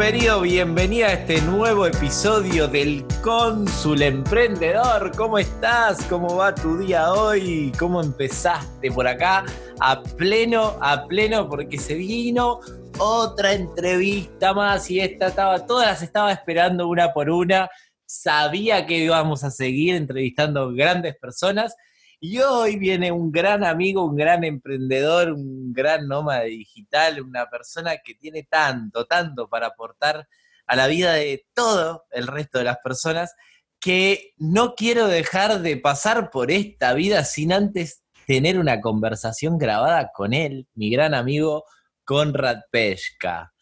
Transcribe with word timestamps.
Bienvenido, 0.00 0.40
bienvenida 0.40 1.08
a 1.08 1.12
este 1.12 1.42
nuevo 1.42 1.84
episodio 1.86 2.66
del 2.66 3.04
Cónsul 3.22 4.00
Emprendedor. 4.00 5.14
¿Cómo 5.14 5.38
estás? 5.38 6.02
¿Cómo 6.06 6.36
va 6.36 6.54
tu 6.54 6.78
día 6.78 7.12
hoy? 7.12 7.70
¿Cómo 7.78 8.00
empezaste 8.00 8.90
por 8.90 9.06
acá? 9.06 9.44
A 9.78 10.02
pleno, 10.02 10.78
a 10.80 11.06
pleno, 11.06 11.50
porque 11.50 11.76
se 11.76 11.96
vino 11.96 12.60
otra 12.98 13.52
entrevista 13.52 14.54
más 14.54 14.90
y 14.90 15.00
esta 15.00 15.26
estaba, 15.26 15.66
todas 15.66 15.88
las 15.88 16.02
estaba 16.02 16.32
esperando 16.32 16.88
una 16.88 17.12
por 17.12 17.28
una. 17.28 17.68
Sabía 18.06 18.86
que 18.86 18.96
íbamos 19.00 19.44
a 19.44 19.50
seguir 19.50 19.96
entrevistando 19.96 20.72
grandes 20.72 21.14
personas 21.18 21.76
y 22.20 22.38
hoy 22.40 22.76
viene 22.76 23.10
un 23.10 23.32
gran 23.32 23.64
amigo, 23.64 24.04
un 24.04 24.14
gran 24.14 24.44
emprendedor, 24.44 25.32
un 25.32 25.72
gran 25.72 26.06
nómada 26.06 26.42
digital, 26.42 27.22
una 27.22 27.48
persona 27.48 27.96
que 28.04 28.14
tiene 28.14 28.42
tanto, 28.42 29.06
tanto 29.06 29.48
para 29.48 29.68
aportar 29.68 30.28
a 30.66 30.76
la 30.76 30.86
vida 30.86 31.14
de 31.14 31.46
todo 31.54 32.04
el 32.10 32.26
resto 32.26 32.58
de 32.58 32.64
las 32.64 32.76
personas, 32.84 33.34
que 33.80 34.34
no 34.36 34.74
quiero 34.74 35.08
dejar 35.08 35.60
de 35.60 35.78
pasar 35.78 36.30
por 36.30 36.50
esta 36.50 36.92
vida 36.92 37.24
sin 37.24 37.54
antes 37.54 38.04
tener 38.26 38.58
una 38.58 38.82
conversación 38.82 39.56
grabada 39.56 40.10
con 40.14 40.34
él, 40.34 40.68
mi 40.74 40.90
gran 40.90 41.14
amigo 41.14 41.64
Conrad 42.04 42.58
Pesca. 42.70 43.54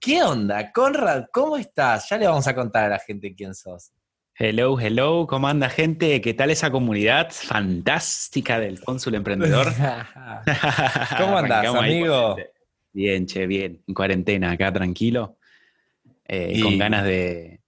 ¿Qué 0.00 0.24
onda, 0.24 0.72
Conrad? 0.72 1.26
¿Cómo 1.32 1.56
estás? 1.56 2.08
Ya 2.10 2.18
le 2.18 2.26
vamos 2.26 2.48
a 2.48 2.54
contar 2.56 2.86
a 2.86 2.88
la 2.88 2.98
gente 2.98 3.32
quién 3.36 3.54
sos. 3.54 3.92
Hello, 4.34 4.80
hello, 4.80 5.26
¿cómo 5.28 5.46
anda 5.46 5.68
gente? 5.68 6.22
¿Qué 6.22 6.32
tal 6.32 6.50
esa 6.50 6.70
comunidad 6.70 7.30
fantástica 7.30 8.58
del 8.58 8.80
cónsul 8.80 9.14
emprendedor? 9.14 9.66
¿Cómo 11.18 11.36
andas, 11.38 11.66
amigo? 11.66 12.36
Bien, 12.94 13.26
che, 13.26 13.46
bien. 13.46 13.82
En 13.86 13.94
cuarentena, 13.94 14.52
acá 14.52 14.72
tranquilo. 14.72 15.36
Eh, 16.26 16.58
con 16.62 16.78
ganas 16.78 17.04
de, 17.04 17.60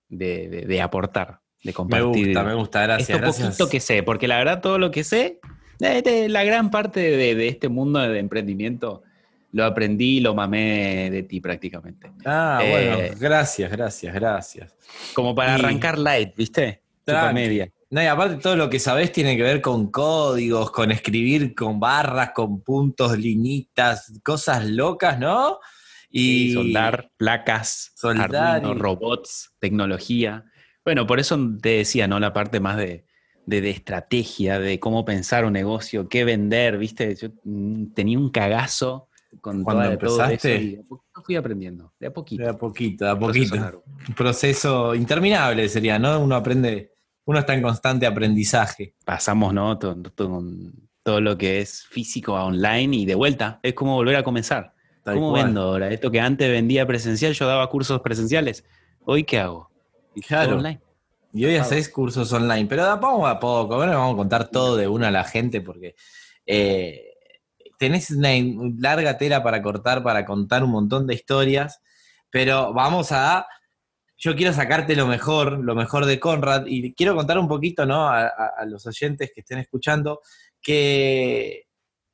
aportar, 0.83 1.41
de 1.63 1.73
compartir. 1.75 2.09
Me 2.09 2.27
gusta, 2.27 2.43
me 2.45 2.55
gusta, 2.55 2.83
gracias. 2.85 3.11
Esto 3.11 3.45
poquito 3.45 3.69
que 3.69 3.81
sé, 3.81 4.03
porque 4.03 4.27
la 4.27 4.39
verdad 4.39 4.63
todo 4.63 4.79
lo 4.79 4.91
que 4.91 5.05
sé, 5.05 5.41
la 5.79 6.45
gran 6.45 6.71
parte 6.71 7.01
de, 7.01 7.47
este 7.47 7.69
mundo 7.69 8.01
de 8.01 8.19
emprendimiento 8.19 9.03
lo 9.55 9.65
aprendí 9.65 10.17
y 10.17 10.21
lo 10.21 10.35
mamé 10.35 11.11
de 11.13 11.23
ti 11.23 11.41
prácticamente. 11.41 12.11
Ah, 12.25 12.61
bueno, 12.69 12.99
eh, 12.99 13.15
gracias, 13.19 13.71
gracias, 13.71 14.13
gracias. 14.13 14.75
Como 15.15 15.33
para 15.33 15.55
arrancar 15.55 15.97
light, 15.97 16.35
¿viste? 16.37 16.83
media. 17.33 17.71
No, 17.89 18.03
y 18.03 18.07
aparte 18.07 18.39
todo 18.39 18.57
lo 18.57 18.69
que 18.69 18.81
sabés 18.81 19.13
tiene 19.13 19.37
que 19.37 19.45
ver 19.45 19.61
con 19.61 19.93
códigos, 19.93 20.73
con 20.73 20.91
escribir 20.91 21.55
con 21.55 21.79
barras, 21.79 22.33
con 22.35 22.63
puntos, 22.63 23.17
liñitas, 23.17 24.13
cosas 24.25 24.67
locas, 24.67 25.21
¿no? 25.21 25.61
Y 26.11 26.53
soldar 26.53 27.11
placas, 27.17 27.93
soldar 27.95 28.65
robots, 28.77 29.55
tecnología. 29.61 30.47
Bueno, 30.85 31.07
por 31.07 31.21
eso 31.21 31.39
te 31.63 31.77
decía, 31.77 32.09
¿no? 32.09 32.19
La 32.19 32.33
parte 32.33 32.59
más 32.59 32.77
de, 32.77 33.05
de, 33.47 33.71
estrategia, 33.71 34.59
de 34.59 34.81
cómo 34.81 35.05
pensar 35.05 35.45
un 35.45 35.53
negocio, 35.53 36.09
qué 36.09 36.25
vender, 36.25 36.77
¿viste? 36.79 37.15
Yo 37.15 37.29
mm, 37.45 37.93
tenía 37.95 38.19
un 38.19 38.31
cagazo 38.31 39.09
cuando 39.41 39.83
empezaste. 39.83 40.49
de 40.49 40.81
a 40.81 40.89
poquito 40.89 41.23
fui 41.25 41.37
aprendiendo, 41.37 41.93
de 41.99 42.07
a 42.07 42.13
poquito. 42.13 42.43
De 42.43 42.49
a 42.51 42.55
poquito, 42.55 43.05
de 43.05 43.11
a 43.11 43.19
poquito. 43.19 43.85
Un 44.09 44.15
proceso 44.15 44.95
interminable 44.95 45.69
sería, 45.69 45.99
¿no? 45.99 46.21
Uno 46.21 46.37
aprende, 46.37 46.93
uno 47.25 47.39
está 47.39 47.55
en 47.55 47.63
constante 47.63 48.07
aprendizaje. 48.07 48.95
Pasamos, 49.05 49.55
¿no? 49.55 49.79
Todo, 49.79 49.97
todo, 51.03 51.21
lo 51.21 51.39
que 51.39 51.61
es 51.61 51.85
físico 51.85 52.37
a 52.37 52.45
online 52.45 52.97
y 52.97 53.07
de 53.07 53.15
vuelta. 53.15 53.61
Es 53.63 53.75
como 53.75 53.95
volver 53.95 54.17
a 54.17 54.23
comenzar. 54.23 54.75
¿Cómo 55.05 55.33
vendo 55.33 55.63
ahora? 55.63 55.91
Esto 55.91 56.11
que 56.11 56.21
antes 56.21 56.51
vendía 56.51 56.87
presencial, 56.87 57.35
yo 57.35 57.47
daba 57.47 57.69
cursos 57.69 58.01
presenciales. 58.01 58.65
¿Hoy 59.05 59.25
qué 59.25 59.39
hago? 59.39 59.71
Claro. 60.27 60.57
Online. 60.57 60.81
Y 61.35 61.45
hoy 61.47 61.57
hacéis 61.57 61.89
cursos 61.89 62.33
online, 62.33 62.67
pero 62.67 62.85
da 62.85 63.01
poco 63.01 63.27
a 63.27 63.41
poco. 63.41 63.77
Bueno, 63.77 63.93
vamos 63.93 64.15
a 64.15 64.17
contar 64.17 64.49
todo 64.51 64.77
de 64.77 64.87
una 64.87 65.09
a 65.09 65.11
la 65.11 65.25
gente 65.25 65.61
porque 65.61 65.97
eh, 66.47 67.14
tenés 67.85 68.11
una 68.11 68.31
larga 68.79 69.19
tela 69.19 69.43
para 69.43 69.61
cortar, 69.61 70.03
para 70.03 70.25
contar 70.25 70.65
un 70.65 70.71
montón 70.71 71.07
de 71.07 71.15
historias, 71.15 71.83
pero 72.31 72.73
vamos 72.73 73.13
a... 73.13 73.47
Yo 74.17 74.35
quiero 74.35 74.55
sacarte 74.55 74.97
lo 74.97 75.07
mejor, 75.07 75.59
lo 75.59 75.75
mejor 75.75 76.07
de 76.07 76.19
Conrad, 76.19 76.65
y 76.67 76.95
quiero 76.95 77.15
contar 77.15 77.39
un 77.39 77.47
poquito, 77.47 77.85
¿no? 77.85 78.09
A, 78.09 78.33
los 78.67 78.87
oyentes 78.87 79.33
que 79.35 79.41
estén 79.43 79.59
escuchando, 79.59 80.23
que, 80.63 81.67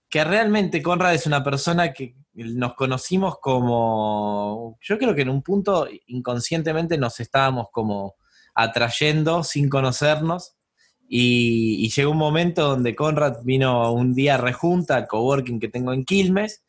que 0.09 0.25
realmente 0.25 0.83
Conrad 0.83 1.15
es 1.15 1.27
una 1.29 1.45
persona 1.45 1.93
que 1.93 2.17
nos 2.33 2.75
conocimos 2.75 3.37
como, 3.41 4.77
yo 4.81 4.99
creo 4.99 5.15
que 5.15 5.23
en 5.23 5.31
un 5.31 5.43
punto 5.43 5.87
inconscientemente 6.09 6.99
nos 6.99 7.21
estábamos 7.21 7.69
como 7.71 8.17
atrayendo 8.55 9.45
sin 9.45 9.69
conocernos, 9.69 10.57
y, 11.13 11.91
llegó 11.91 12.13
un 12.13 12.19
momento 12.19 12.69
donde 12.69 12.95
Conrad 12.95 13.39
vino 13.43 13.93
un 13.93 14.15
día 14.15 14.37
rejunta 14.37 14.95
al 14.95 15.09
coworking 15.09 15.59
que 15.59 15.69
tengo 15.69 15.93
en 15.93 16.05
Quilmes, 16.05 16.63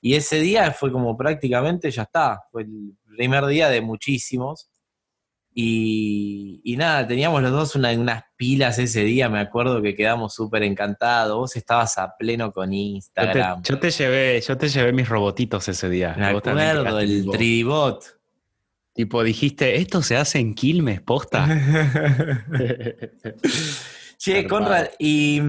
y 0.00 0.16
ese 0.16 0.40
día 0.40 0.72
fue 0.72 0.90
como 0.90 1.16
prácticamente 1.16 1.92
ya 1.92 2.02
está, 2.02 2.42
fue 2.50 2.62
el 2.62 2.96
primer 3.16 3.46
día 3.46 3.68
de 3.68 3.80
muchísimos. 3.80 4.68
Y, 5.56 6.74
nada, 6.76 7.06
teníamos 7.06 7.40
los 7.40 7.52
dos 7.52 7.76
unas 7.76 8.24
pilas 8.36 8.80
ese 8.80 9.04
día, 9.04 9.28
me 9.28 9.38
acuerdo 9.38 9.80
que 9.80 9.94
quedamos 9.94 10.34
súper 10.34 10.64
encantados. 10.64 11.36
Vos 11.36 11.54
estabas 11.54 11.96
a 11.96 12.16
pleno 12.18 12.50
con 12.50 12.72
Instagram. 12.72 13.62
Yo 13.62 13.78
te, 13.78 13.92
llevé, 13.92 14.40
yo 14.40 14.58
te 14.58 14.68
llevé 14.68 14.92
mis 14.92 15.08
robotitos 15.08 15.68
ese 15.68 15.88
día. 15.88 16.16
Me 16.18 16.26
acuerdo, 16.26 16.98
el 16.98 17.26
Tribot. 17.30 18.13
Tipo, 18.94 19.24
dijiste, 19.24 19.76
esto 19.76 20.02
se 20.02 20.16
hace 20.16 20.38
en 20.38 20.54
Quilmes, 20.54 21.00
posta. 21.00 21.48
che, 24.16 24.46
Conrad, 24.46 24.86
y, 25.00 25.42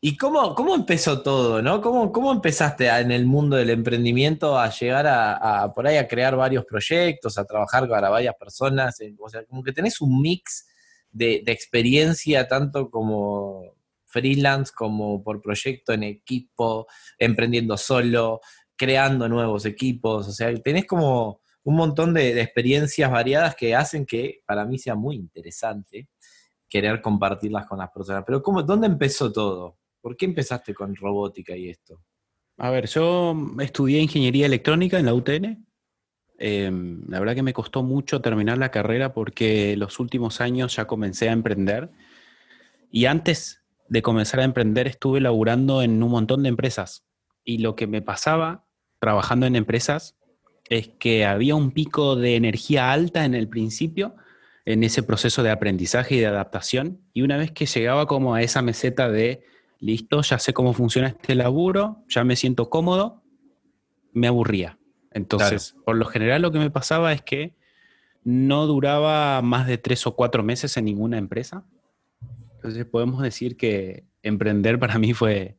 y 0.00 0.16
cómo, 0.16 0.54
cómo, 0.54 0.76
empezó 0.76 1.22
todo, 1.22 1.60
¿no? 1.60 1.80
¿Cómo, 1.82 2.12
¿Cómo, 2.12 2.30
empezaste 2.30 2.86
en 2.86 3.10
el 3.10 3.26
mundo 3.26 3.56
del 3.56 3.70
emprendimiento 3.70 4.56
a 4.56 4.70
llegar 4.70 5.08
a, 5.08 5.72
por 5.74 5.88
ahí 5.88 5.96
a 5.96 6.06
crear 6.06 6.36
varios 6.36 6.64
proyectos, 6.64 7.36
a 7.36 7.44
trabajar 7.44 7.88
para 7.88 8.10
varias 8.10 8.36
personas? 8.36 8.96
O 9.18 9.28
sea, 9.28 9.44
como 9.44 9.64
que 9.64 9.72
tenés 9.72 10.00
un 10.00 10.22
mix 10.22 10.68
de, 11.10 11.42
de 11.44 11.50
experiencia, 11.50 12.46
tanto 12.46 12.90
como 12.90 13.74
freelance, 14.04 14.72
como 14.72 15.20
por 15.20 15.42
proyecto 15.42 15.92
en 15.92 16.04
equipo, 16.04 16.86
emprendiendo 17.18 17.76
solo, 17.76 18.40
creando 18.76 19.28
nuevos 19.28 19.66
equipos. 19.66 20.28
O 20.28 20.32
sea, 20.32 20.54
tenés 20.62 20.86
como 20.86 21.41
un 21.64 21.76
montón 21.76 22.14
de, 22.14 22.40
experiencias 22.40 23.10
variadas 23.10 23.54
que 23.54 23.74
hacen 23.74 24.04
que 24.04 24.42
para 24.46 24.64
mí 24.64 24.78
sea 24.78 24.94
muy 24.94 25.16
interesante 25.16 26.08
querer 26.68 27.00
compartirlas 27.00 27.66
con 27.66 27.78
las 27.78 27.90
personas. 27.90 28.24
Pero 28.26 28.42
¿cómo, 28.42 28.62
¿dónde 28.62 28.86
empezó 28.86 29.30
todo? 29.30 29.78
¿Por 30.00 30.16
qué 30.16 30.24
empezaste 30.24 30.74
con 30.74 30.96
robótica 30.96 31.56
y 31.56 31.68
esto? 31.68 32.00
A 32.56 32.70
ver, 32.70 32.86
yo 32.86 33.36
estudié 33.60 34.00
ingeniería 34.00 34.46
electrónica 34.46 34.98
en 34.98 35.06
la 35.06 35.14
UTN. 35.14 35.66
Em, 36.38 37.04
la 37.08 37.20
verdad 37.20 37.34
que 37.34 37.42
me 37.42 37.52
costó 37.52 37.82
mucho 37.82 38.20
terminar 38.20 38.58
la 38.58 38.70
carrera 38.70 39.12
porque 39.12 39.76
los 39.76 40.00
últimos 40.00 40.40
años 40.40 40.76
ya 40.76 40.86
comencé 40.86 41.28
a 41.28 41.32
emprender. 41.32 41.90
Y 42.90 43.04
antes 43.04 43.62
de 43.88 44.02
comenzar 44.02 44.40
a 44.40 44.44
emprender 44.44 44.86
estuve 44.86 45.20
laburando 45.20 45.82
en 45.82 46.02
un 46.02 46.10
montón 46.10 46.42
de 46.42 46.48
empresas. 46.48 47.04
Y 47.44 47.58
lo 47.58 47.76
que 47.76 47.86
me 47.86 48.02
pasaba 48.02 48.64
trabajando 48.98 49.46
en 49.46 49.56
empresas 49.56 50.16
es 50.72 50.88
que 50.88 51.24
había 51.24 51.54
un 51.54 51.70
pico 51.70 52.16
de 52.16 52.36
energía 52.36 52.92
alta 52.92 53.24
en 53.24 53.34
el 53.34 53.48
principio, 53.48 54.14
en 54.64 54.84
ese 54.84 55.02
proceso 55.02 55.42
de 55.42 55.50
aprendizaje 55.50 56.14
y 56.14 56.20
de 56.20 56.26
adaptación, 56.26 57.00
y 57.12 57.22
una 57.22 57.36
vez 57.36 57.50
que 57.50 57.66
llegaba 57.66 58.06
como 58.06 58.34
a 58.34 58.42
esa 58.42 58.62
meseta 58.62 59.08
de, 59.10 59.44
listo, 59.80 60.22
ya 60.22 60.38
sé 60.38 60.52
cómo 60.52 60.72
funciona 60.72 61.08
este 61.08 61.34
laburo, 61.34 62.04
ya 62.08 62.24
me 62.24 62.36
siento 62.36 62.70
cómodo, 62.70 63.22
me 64.12 64.28
aburría. 64.28 64.78
Entonces, 65.10 65.74
por 65.84 65.96
lo 65.96 66.06
general 66.06 66.42
lo 66.42 66.52
que 66.52 66.58
me 66.58 66.70
pasaba 66.70 67.12
es 67.12 67.22
que 67.22 67.54
no 68.24 68.66
duraba 68.66 69.42
más 69.42 69.66
de 69.66 69.78
tres 69.78 70.06
o 70.06 70.14
cuatro 70.14 70.42
meses 70.42 70.76
en 70.76 70.84
ninguna 70.84 71.18
empresa. 71.18 71.64
Entonces 72.54 72.84
podemos 72.86 73.20
decir 73.20 73.56
que 73.56 74.04
emprender 74.22 74.78
para 74.78 74.98
mí 74.98 75.12
fue 75.12 75.58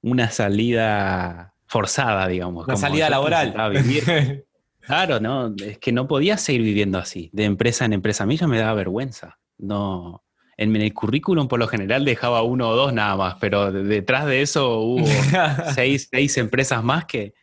una 0.00 0.30
salida 0.30 1.54
forzada, 1.68 2.26
digamos. 2.26 2.66
Una 2.66 2.76
salida 2.76 3.08
laboral. 3.08 3.54
claro, 4.80 5.20
no, 5.20 5.54
es 5.62 5.78
que 5.78 5.92
no 5.92 6.08
podía 6.08 6.36
seguir 6.38 6.62
viviendo 6.62 6.98
así, 6.98 7.30
de 7.32 7.44
empresa 7.44 7.84
en 7.84 7.92
empresa. 7.92 8.24
A 8.24 8.26
mí 8.26 8.36
ya 8.36 8.48
me 8.48 8.58
daba 8.58 8.74
vergüenza. 8.74 9.38
No, 9.58 10.24
en 10.56 10.74
el 10.74 10.94
currículum 10.94 11.46
por 11.46 11.58
lo 11.58 11.68
general 11.68 12.04
dejaba 12.04 12.42
uno 12.42 12.68
o 12.70 12.76
dos 12.76 12.92
nada 12.92 13.16
más, 13.16 13.36
pero 13.40 13.70
detrás 13.70 14.26
de 14.26 14.42
eso 14.42 14.80
hubo 14.80 15.06
seis, 15.74 16.36
empresas 16.38 16.82
más 16.82 17.04
que, 17.04 17.34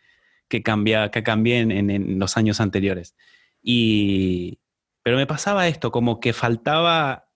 que, 0.49 0.63
cambia, 0.63 1.11
que 1.11 1.23
cambié 1.23 1.59
en, 1.59 2.19
los 2.19 2.35
años 2.35 2.59
anteriores. 2.59 3.15
Y, 3.61 4.59
pero 5.03 5.17
me 5.17 5.27
pasaba 5.27 5.67
esto, 5.67 5.91
como 5.91 6.19
que 6.19 6.33
faltaba 6.33 7.27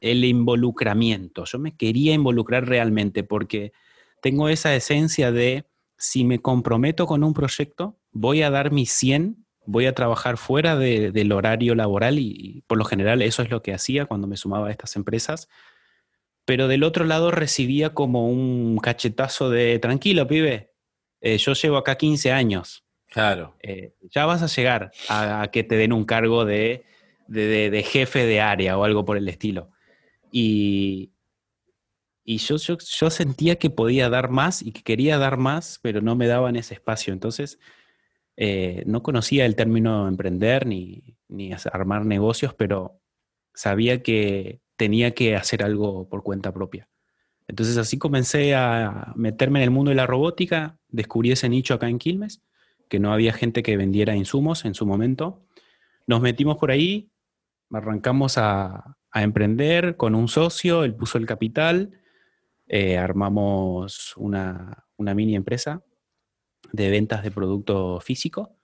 el 0.00 0.24
involucramiento. 0.24 1.44
Yo 1.46 1.58
me 1.58 1.76
quería 1.76 2.12
involucrar 2.12 2.68
realmente 2.68 3.24
porque 3.24 3.72
tengo 4.20 4.48
esa 4.48 4.74
esencia 4.74 5.32
de 5.32 5.66
si 5.96 6.24
me 6.24 6.40
comprometo 6.40 7.06
con 7.06 7.24
un 7.24 7.34
proyecto, 7.34 7.98
voy 8.12 8.42
a 8.42 8.50
dar 8.50 8.72
mi 8.72 8.86
100 8.86 9.44
voy 9.66 9.86
a 9.86 9.94
trabajar 9.94 10.36
fuera 10.36 10.76
del 10.76 11.32
horario 11.32 11.74
laboral 11.74 12.18
y, 12.18 12.62
por 12.66 12.78
lo 12.78 12.84
general 12.84 13.22
eso 13.22 13.42
es 13.42 13.50
lo 13.50 13.62
que 13.62 13.72
hacía 13.72 14.06
cuando 14.06 14.26
me 14.26 14.36
sumaba 14.36 14.68
a 14.68 14.70
estas 14.70 14.96
empresas. 14.96 15.48
Pero 16.44 16.68
del 16.68 16.84
otro 16.84 17.04
lado 17.04 17.30
recibía 17.30 17.94
como 17.94 18.28
un 18.28 18.78
cachetazo 18.78 19.48
de, 19.48 19.78
tranquilo, 19.78 20.26
pibe, 20.26 20.72
eh, 21.20 21.38
yo 21.38 21.54
llevo 21.54 21.78
acá 21.78 21.96
15 21.96 22.32
años. 22.32 22.84
Claro. 23.08 23.56
Eh, 23.62 23.94
ya 24.10 24.26
vas 24.26 24.42
a 24.42 24.46
llegar 24.46 24.90
a, 25.08 25.48
que 25.52 25.64
te 25.64 25.76
den 25.76 25.92
un 25.92 26.04
cargo 26.04 26.44
de, 26.44 26.84
de, 27.28 27.86
jefe 27.88 28.26
de 28.26 28.40
área 28.40 28.76
o 28.76 28.84
algo 28.84 29.04
por 29.04 29.16
el 29.16 29.28
estilo. 29.28 29.70
Y, 30.30 31.12
y 32.24 32.38
yo, 32.38 32.56
yo, 32.56 32.78
yo, 32.78 33.10
sentía 33.10 33.56
que 33.56 33.70
podía 33.70 34.08
dar 34.08 34.30
más 34.30 34.62
y 34.62 34.72
que 34.72 34.82
quería 34.82 35.18
dar 35.18 35.36
más, 35.36 35.78
pero 35.82 36.00
no 36.00 36.16
me 36.16 36.26
daban 36.26 36.56
ese 36.56 36.74
espacio. 36.74 37.12
Entonces, 37.12 37.58
eh, 38.36 38.82
no 38.86 39.02
conocía 39.02 39.46
el 39.46 39.56
término 39.56 40.08
emprender 40.08 40.66
ni, 40.66 41.16
ni 41.28 41.52
armar 41.52 42.06
negocios, 42.06 42.54
pero 42.54 43.00
sabía 43.54 44.02
que 44.02 44.60
tenía 44.76 45.12
que 45.14 45.36
hacer 45.36 45.62
algo 45.62 46.08
por 46.08 46.22
cuenta 46.22 46.52
propia. 46.52 46.88
Entonces 47.46 47.76
así 47.76 47.98
comencé 47.98 48.54
a 48.54 49.12
meterme 49.16 49.60
en 49.60 49.64
el 49.64 49.70
mundo 49.70 49.90
de 49.90 49.96
la 49.96 50.06
robótica, 50.06 50.78
descubrí 50.88 51.30
ese 51.32 51.48
nicho 51.48 51.74
acá 51.74 51.88
en 51.88 51.98
Quilmes, 51.98 52.42
que 52.88 52.98
no 52.98 53.12
había 53.12 53.32
gente 53.32 53.62
que 53.62 53.76
vendiera 53.76 54.16
insumos 54.16 54.64
en 54.64 54.74
su 54.74 54.86
momento. 54.86 55.44
Nos 56.06 56.20
metimos 56.20 56.56
por 56.56 56.70
ahí, 56.70 57.10
arrancamos 57.70 58.38
a, 58.38 58.96
emprender 59.16 59.96
con 59.96 60.16
un 60.16 60.26
socio, 60.26 60.82
él 60.82 60.92
puso 60.92 61.18
el 61.18 61.26
capital, 61.26 62.00
eh, 62.76 62.98
armamos 62.98 64.14
una, 64.16 64.84
una 64.96 65.14
mini 65.14 65.36
empresa 65.36 65.84
de 66.72 66.90
ventas 66.90 67.22
de 67.22 67.30
producto 67.30 68.00
físico 68.00 68.56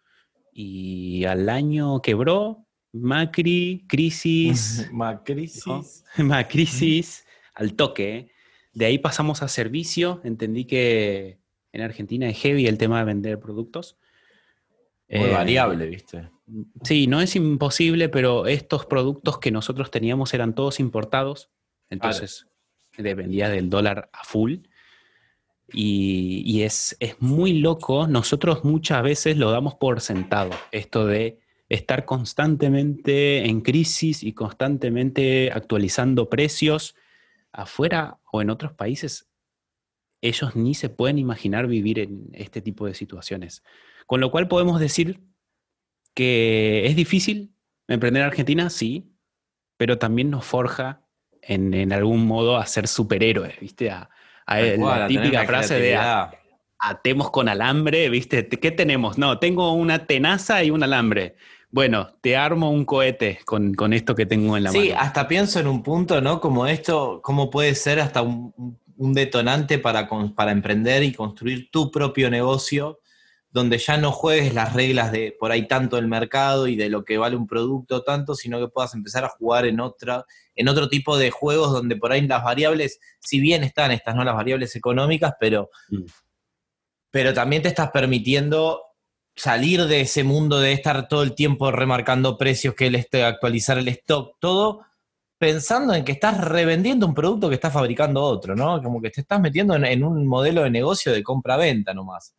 y 0.53 1.25
al 1.27 1.49
año 1.49 2.03
quebró, 2.03 2.67
Macri, 2.93 3.87
crisis. 3.89 4.89
Macrisis. 4.93 6.03
Macrisis, 6.19 7.25
al 7.55 7.75
toque. 7.75 8.33
De 8.73 8.87
ahí 8.87 8.99
pasamos 8.99 9.45
a 9.45 9.49
servicio. 9.49 10.21
Entendí 10.25 10.65
que 10.65 11.39
en 11.71 11.83
Argentina 11.83 12.29
es 12.29 12.37
heavy 12.39 12.67
el 12.67 12.79
tema 12.79 12.99
de 12.99 13.05
vender 13.05 13.39
productos. 13.39 13.97
Muy 15.09 15.29
eh, 15.29 15.33
variable, 15.33 15.87
¿viste? 15.87 16.31
Sí, 16.83 17.07
no 17.07 17.21
es 17.21 17.37
imposible, 17.37 18.09
pero 18.09 18.49
estos 18.49 18.87
productos 18.87 19.39
que 19.39 19.53
nosotros 19.53 19.93
teníamos 19.93 20.35
eran 20.35 20.57
todos 20.57 20.81
importados. 20.81 21.49
Entonces, 21.91 22.50
dependía 23.03 23.49
del 23.49 23.71
dólar 23.71 24.11
a 24.13 24.25
full. 24.25 24.59
Y, 25.73 26.63
es, 26.63 26.97
muy 27.21 27.55
loco, 27.55 28.07
nosotros 28.07 28.65
muchas 28.65 29.03
veces 29.03 29.37
lo 29.37 29.51
damos 29.51 29.75
por 29.75 30.01
sentado, 30.01 30.51
esto 30.73 31.07
de 31.07 31.39
estar 31.69 32.05
constantemente 32.05 33.47
en 33.47 33.61
crisis 33.61 34.25
y 34.25 34.33
constantemente 34.33 35.53
actualizando 35.53 36.29
precios 36.29 36.97
afuera 37.53 38.19
o 38.33 38.43
en 38.43 38.51
otros 38.51 38.73
países. 38.73 39.29
Ellos 40.21 40.57
ni 40.57 40.75
se 40.75 40.89
pueden 40.89 41.19
imaginar 41.19 41.69
vivir 41.69 42.01
en 42.01 42.29
este 42.33 42.61
tipo 42.61 42.87
de 42.87 42.95
situaciones. 42.95 43.63
Con 44.07 44.21
lo 44.21 44.33
cual 44.33 44.49
podemos 44.49 44.81
decir 44.81 45.21
que 46.15 46.87
es 46.87 46.97
difícil 46.97 47.55
emprender 47.87 48.23
en 48.23 48.29
Argentina, 48.29 48.69
sí, 48.71 49.15
pero 49.77 49.99
también 49.99 50.31
nos 50.31 50.45
forja 50.45 51.07
en, 51.43 51.75
en 51.75 51.93
algún 51.93 52.27
modo 52.27 52.57
a 52.57 52.67
ser 52.67 52.89
superhéroes, 52.89 53.59
¿viste? 53.61 53.91
A, 53.91 54.09
la 54.47 55.07
típica 55.07 55.45
frase 55.45 55.79
de 55.79 55.99
atemos 56.81 57.31
con 57.31 57.49
alambre, 57.49 58.09
¿viste? 58.09 58.49
¿Qué 58.49 58.71
tenemos? 58.71 59.19
No, 59.19 59.39
tengo 59.39 59.73
una 59.73 60.07
tenaza 60.07 60.65
y 60.65 60.71
un 60.71 60.83
alambre. 60.83 61.37
Bueno, 61.71 62.15
te 62.21 62.37
armo 62.37 62.71
un 62.71 62.85
cohete 62.85 63.39
con, 63.45 63.93
esto 63.93 64.15
que 64.15 64.27
tengo 64.27 64.57
en 64.57 64.65
la 64.65 64.73
mano. 64.73 64.83
Sí, 64.83 64.91
hasta 64.91 65.29
pienso 65.29 65.61
en 65.61 65.69
un 65.69 65.83
punto, 65.83 66.21
¿no? 66.21 66.41
Como 66.41 66.67
esto, 66.67 67.21
cómo 67.23 67.51
puede 67.51 67.75
ser 67.75 68.01
hasta 68.01 68.23
un, 68.23 68.77
detonante 68.97 69.79
para, 69.79 70.09
para 70.35 70.53
emprender 70.53 71.03
y 71.03 71.13
construir 71.13 71.71
tu 71.71 71.91
propio 71.91 72.29
negocio 72.29 73.01
donde 73.51 73.79
ya 73.79 73.97
no 73.97 74.13
juegues 74.13 74.55
las 74.55 74.75
reglas 74.75 75.11
de 75.11 75.37
por 75.39 75.51
ahí 75.51 75.67
tanto 75.67 75.99
el 75.99 76.07
mercado 76.07 76.69
y 76.69 76.77
de 76.77 76.89
lo 76.89 77.05
que 77.05 77.19
vale 77.19 77.37
un 77.37 77.49
producto 77.49 78.03
tanto, 78.03 78.35
sino 78.35 78.61
que 78.61 78.69
puedas 78.69 78.95
empezar 78.95 79.25
a 79.25 79.29
jugar 79.29 79.67
en 79.67 79.81
otra, 79.81 80.25
en 80.55 80.69
otro 80.69 80.89
tipo 80.89 81.19
de 81.19 81.31
juegos 81.31 81.73
donde 81.73 81.97
por 81.97 82.13
ahí 82.13 82.27
las 82.27 82.45
variables, 82.45 83.01
si 83.21 83.41
bien 83.41 83.65
están 83.65 83.91
estas, 83.91 84.15
¿no? 84.15 84.25
Las 84.25 84.37
variables 84.37 84.77
económicas, 84.77 85.35
pero, 85.41 85.71
mm. 85.89 86.05
pero 87.11 87.35
también 87.35 87.63
te 87.63 87.69
estás 87.69 87.91
permitiendo 87.91 88.83
salir 89.35 89.85
de 89.87 90.03
ese 90.03 90.23
mundo 90.23 90.61
de 90.61 90.73
estar 90.73 91.09
todo 91.09 91.25
el 91.25 91.35
tiempo 91.35 91.73
remarcando 91.73 92.39
precios, 92.39 92.75
que 92.75 92.87
el 92.87 92.95
este, 92.95 93.25
actualizar 93.25 93.79
el 93.79 93.89
stock, 93.89 94.37
todo 94.39 94.83
pensando 95.39 95.95
en 95.95 96.05
que 96.05 96.13
estás 96.13 96.39
revendiendo 96.39 97.07
un 97.07 97.15
producto 97.15 97.49
que 97.49 97.55
está 97.55 97.71
fabricando 97.71 98.23
otro, 98.23 98.55
¿no? 98.55 98.81
Como 98.81 99.01
que 99.01 99.11
te 99.11 99.23
estás 99.23 99.41
metiendo 99.41 99.75
en, 99.75 99.87
en 99.87 100.05
un 100.05 100.27
modelo 100.27 100.63
de 100.63 100.71
negocio 100.71 101.13
de 101.13 101.23
compra-venta 101.23 101.95
nomás. 101.95 102.35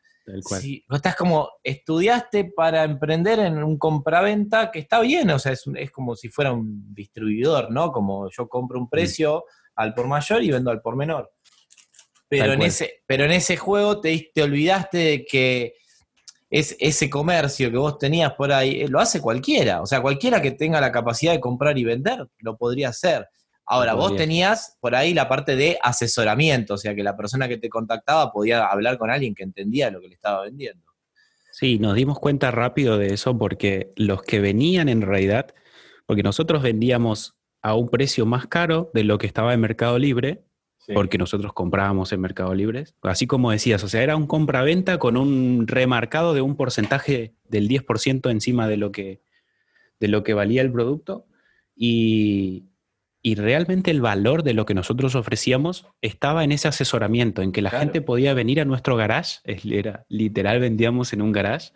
Sí, 0.60 0.86
estás 0.90 1.16
como, 1.16 1.50
estudiaste 1.64 2.52
para 2.56 2.84
emprender 2.84 3.40
en 3.40 3.64
un 3.64 3.78
compraventa 3.78 4.72
que 4.72 4.80
está 4.80 5.02
bien, 5.02 5.30
o 5.32 5.40
sea, 5.40 5.52
es, 5.52 5.64
es 5.76 5.92
como 5.92 6.16
si 6.16 6.30
fuera 6.30 6.54
un 6.54 6.94
distribuidor, 6.94 7.72
¿no? 7.72 7.92
Como 7.92 8.30
yo 8.30 8.48
compro 8.48 8.80
un 8.80 8.86
mm. 8.86 8.90
precio 8.90 9.46
al 9.76 9.94
por 9.94 10.08
mayor 10.08 10.44
y 10.44 10.52
vendo 10.52 10.72
al 10.72 10.82
por 10.82 10.96
menor. 10.96 11.32
Pero, 12.30 12.54
en 12.54 12.62
ese, 12.62 13.04
pero 13.06 13.26
en 13.26 13.32
ese 13.32 13.58
juego 13.58 14.00
te, 14.00 14.32
te 14.34 14.44
olvidaste 14.44 14.98
de 14.98 15.26
que 15.26 15.74
es, 16.50 16.78
ese 16.80 17.10
comercio 17.10 17.70
que 17.72 17.78
vos 17.78 17.98
tenías 17.98 18.34
por 18.34 18.54
ahí, 18.54 18.82
eh, 18.82 18.88
lo 18.88 19.00
hace 19.00 19.20
cualquiera. 19.20 19.82
O 19.82 19.86
sea, 19.86 20.02
cualquiera 20.02 20.42
que 20.42 20.52
tenga 20.52 20.80
la 20.80 20.92
capacidad 20.92 21.34
de 21.34 21.40
comprar 21.40 21.78
y 21.78 21.84
vender, 21.84 22.26
lo 22.40 22.56
podría 22.58 22.90
hacer. 22.90 23.28
Ahora, 23.72 23.94
vos 23.94 24.18
tenías 24.18 24.78
por 24.82 24.96
ahí 24.96 25.14
la 25.14 25.30
parte 25.30 25.56
de 25.56 25.80
asesoramiento, 25.82 26.74
o 26.74 26.78
sea, 26.78 26.94
que 26.94 27.04
la 27.04 27.16
persona 27.16 27.48
que 27.48 27.56
te 27.56 27.70
contactaba 27.70 28.30
podía 28.34 28.66
hablar 28.66 28.98
con 28.98 29.10
alguien 29.10 29.34
que 29.34 29.44
entendía 29.44 29.90
lo 29.90 30.02
que 30.02 30.10
le 30.10 30.16
estaba 30.16 30.42
vendiendo. 30.42 30.84
Sí, 31.54 31.80
nos 31.80 31.96
dimos 31.96 32.20
cuenta 32.20 32.52
rápido 32.52 32.98
de 32.98 33.14
eso 33.14 33.38
porque 33.38 33.94
los 33.96 34.24
que 34.24 34.42
venían 34.42 34.90
en 34.90 35.02
realidad, 35.02 35.54
porque 36.06 36.22
nosotros 36.22 36.62
vendíamos 36.62 37.38
a 37.62 37.74
un 37.76 37.88
precio 37.88 38.26
más 38.26 38.46
caro 38.46 38.92
de 38.94 39.06
lo 39.06 39.18
que 39.18 39.28
estaba 39.28 39.54
en 39.54 39.62
Mercado 39.62 39.98
Libre, 39.98 40.44
porque 40.94 41.18
nosotros 41.18 41.54
comprábamos 41.54 42.12
en 42.12 42.20
Mercado 42.20 42.54
Libre, 42.54 42.84
así 43.04 43.26
como 43.26 43.52
decías, 43.52 43.82
o 43.86 43.88
sea, 43.88 44.04
era 44.04 44.18
un 44.18 44.28
compra-venta 44.28 45.00
con 45.00 45.16
un 45.16 45.66
remarcado 45.66 46.34
de 46.34 46.42
un 46.42 46.58
porcentaje 46.58 47.36
del 47.48 47.70
10% 47.70 48.32
encima 48.32 48.68
de 48.68 48.76
lo 48.76 48.92
que, 48.92 49.22
de 50.02 50.10
lo 50.10 50.24
que 50.24 50.34
valía 50.34 50.62
el 50.62 50.74
producto. 50.74 51.26
Y, 51.74 52.66
y 53.22 53.36
realmente 53.36 53.92
el 53.92 54.02
valor 54.02 54.44
de 54.44 54.54
lo 54.54 54.66
que 54.66 54.74
nosotros 54.74 55.14
ofrecíamos 55.16 55.86
estaba 56.02 56.44
en 56.44 56.52
ese 56.52 56.68
asesoramiento, 56.68 57.42
en 57.42 57.52
que 57.52 57.62
la 57.62 57.70
gente 57.70 58.02
podía 58.02 58.34
venir 58.34 58.60
a 58.60 58.66
nuestro 58.66 58.96
garage, 58.96 59.40
era 59.46 60.06
literal 60.10 60.60
vendíamos 60.60 61.14
en 61.14 61.22
un 61.22 61.32
garage, 61.32 61.72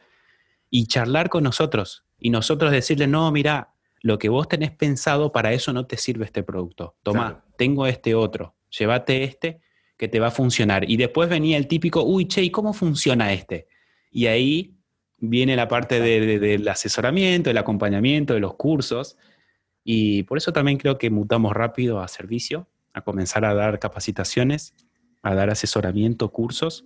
y 0.72 0.88
charlar 0.88 1.30
con 1.30 1.44
nosotros. 1.44 2.04
Y 2.18 2.32
nosotros 2.32 2.72
decirle, 2.72 3.08
no, 3.08 3.32
mira, 3.32 3.74
lo 4.02 4.18
que 4.18 4.30
vos 4.30 4.48
tenés 4.48 4.72
pensado 4.72 5.32
para 5.32 5.54
eso 5.54 5.72
no 5.72 5.86
te 5.86 5.98
sirve 5.98 6.26
este 6.26 6.44
producto. 6.44 6.96
Toma, 7.04 7.46
tengo 7.58 7.86
este 7.86 8.16
otro, 8.16 8.56
llévate 8.70 9.24
este 9.24 9.62
que 9.98 10.08
te 10.08 10.20
va 10.20 10.28
a 10.28 10.32
funcionar. 10.32 10.90
Y 10.90 10.98
después 10.98 11.30
venía 11.30 11.58
el 11.58 11.68
típico, 11.68 12.04
uy, 12.04 12.28
che, 12.28 12.42
¿y 12.42 12.50
cómo 12.50 12.74
funciona 12.74 13.34
este? 13.34 13.68
Y 14.12 14.26
ahí 14.26 14.76
viene 15.18 15.56
la 15.56 15.68
parte 15.68 16.00
del 16.00 16.68
asesoramiento, 16.68 17.50
del 17.50 17.58
acompañamiento, 17.58 18.34
de 18.34 18.40
los 18.40 18.56
cursos 18.56 19.16
y 19.88 20.24
por 20.24 20.40
eso 20.40 20.52
también 20.52 20.80
creo 20.80 20.98
que 20.98 21.12
mutamos 21.12 21.54
rápido 21.54 22.02
a 22.02 22.08
servicio, 22.08 22.68
a 22.92 23.02
comenzar 23.02 23.46
a 23.46 23.54
dar 23.54 23.78
capacitaciones, 23.78 24.74
a 25.22 25.36
dar 25.36 25.52
asesoramiento, 25.52 26.32
cursos. 26.32 26.86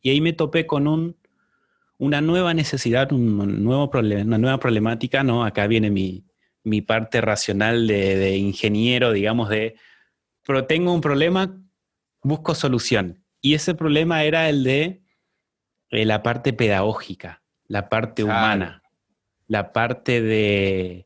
Y 0.00 0.08
ahí 0.08 0.22
me 0.22 0.32
topé 0.32 0.66
con 0.66 0.88
un, 0.88 1.16
una 1.98 2.22
nueva 2.22 2.54
necesidad, 2.54 3.12
un 3.12 3.62
nuevo 3.62 3.90
problema, 3.90 4.22
una 4.22 4.38
nueva 4.38 4.58
problemática, 4.58 5.22
¿no? 5.22 5.44
Acá 5.44 5.66
viene 5.66 5.90
mi, 5.90 6.24
mi 6.64 6.80
parte 6.80 7.20
racional 7.20 7.86
de, 7.86 8.16
de, 8.16 8.38
ingeniero, 8.38 9.12
digamos, 9.12 9.50
de, 9.50 9.76
pero 10.42 10.64
tengo 10.64 10.94
un 10.94 11.02
problema, 11.02 11.60
busco 12.22 12.54
solución. 12.54 13.22
Y 13.42 13.52
ese 13.52 13.74
problema 13.74 14.24
era 14.24 14.48
el 14.48 14.64
de 14.64 15.02
eh, 15.90 16.06
la 16.06 16.22
parte 16.22 16.54
pedagógica, 16.54 17.42
la 17.66 17.90
parte 17.90 18.24
humana, 18.24 18.82
la 19.48 19.74
parte 19.74 20.22
de, 20.22 21.05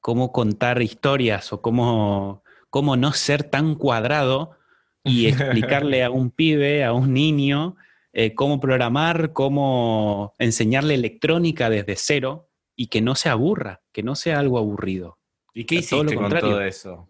cómo 0.00 0.32
contar 0.32 0.82
historias 0.82 1.52
o 1.52 1.62
cómo, 1.62 2.42
cómo 2.70 2.96
no 2.96 3.12
ser 3.12 3.44
tan 3.44 3.74
cuadrado 3.74 4.56
y 5.04 5.26
explicarle 5.28 6.04
a 6.04 6.10
un 6.10 6.30
pibe, 6.30 6.84
a 6.84 6.92
un 6.92 7.12
niño, 7.12 7.76
eh, 8.12 8.34
cómo 8.34 8.60
programar, 8.60 9.32
cómo 9.32 10.34
enseñarle 10.38 10.94
electrónica 10.94 11.70
desde 11.70 11.96
cero 11.96 12.48
y 12.74 12.88
que 12.88 13.00
no 13.00 13.14
se 13.14 13.28
aburra, 13.28 13.82
que 13.92 14.02
no 14.02 14.14
sea 14.14 14.38
algo 14.38 14.58
aburrido. 14.58 15.18
¿Y 15.54 15.64
qué 15.64 15.76
hiciste 15.76 16.14
con 16.14 16.30
todo 16.30 16.62
eso? 16.62 17.08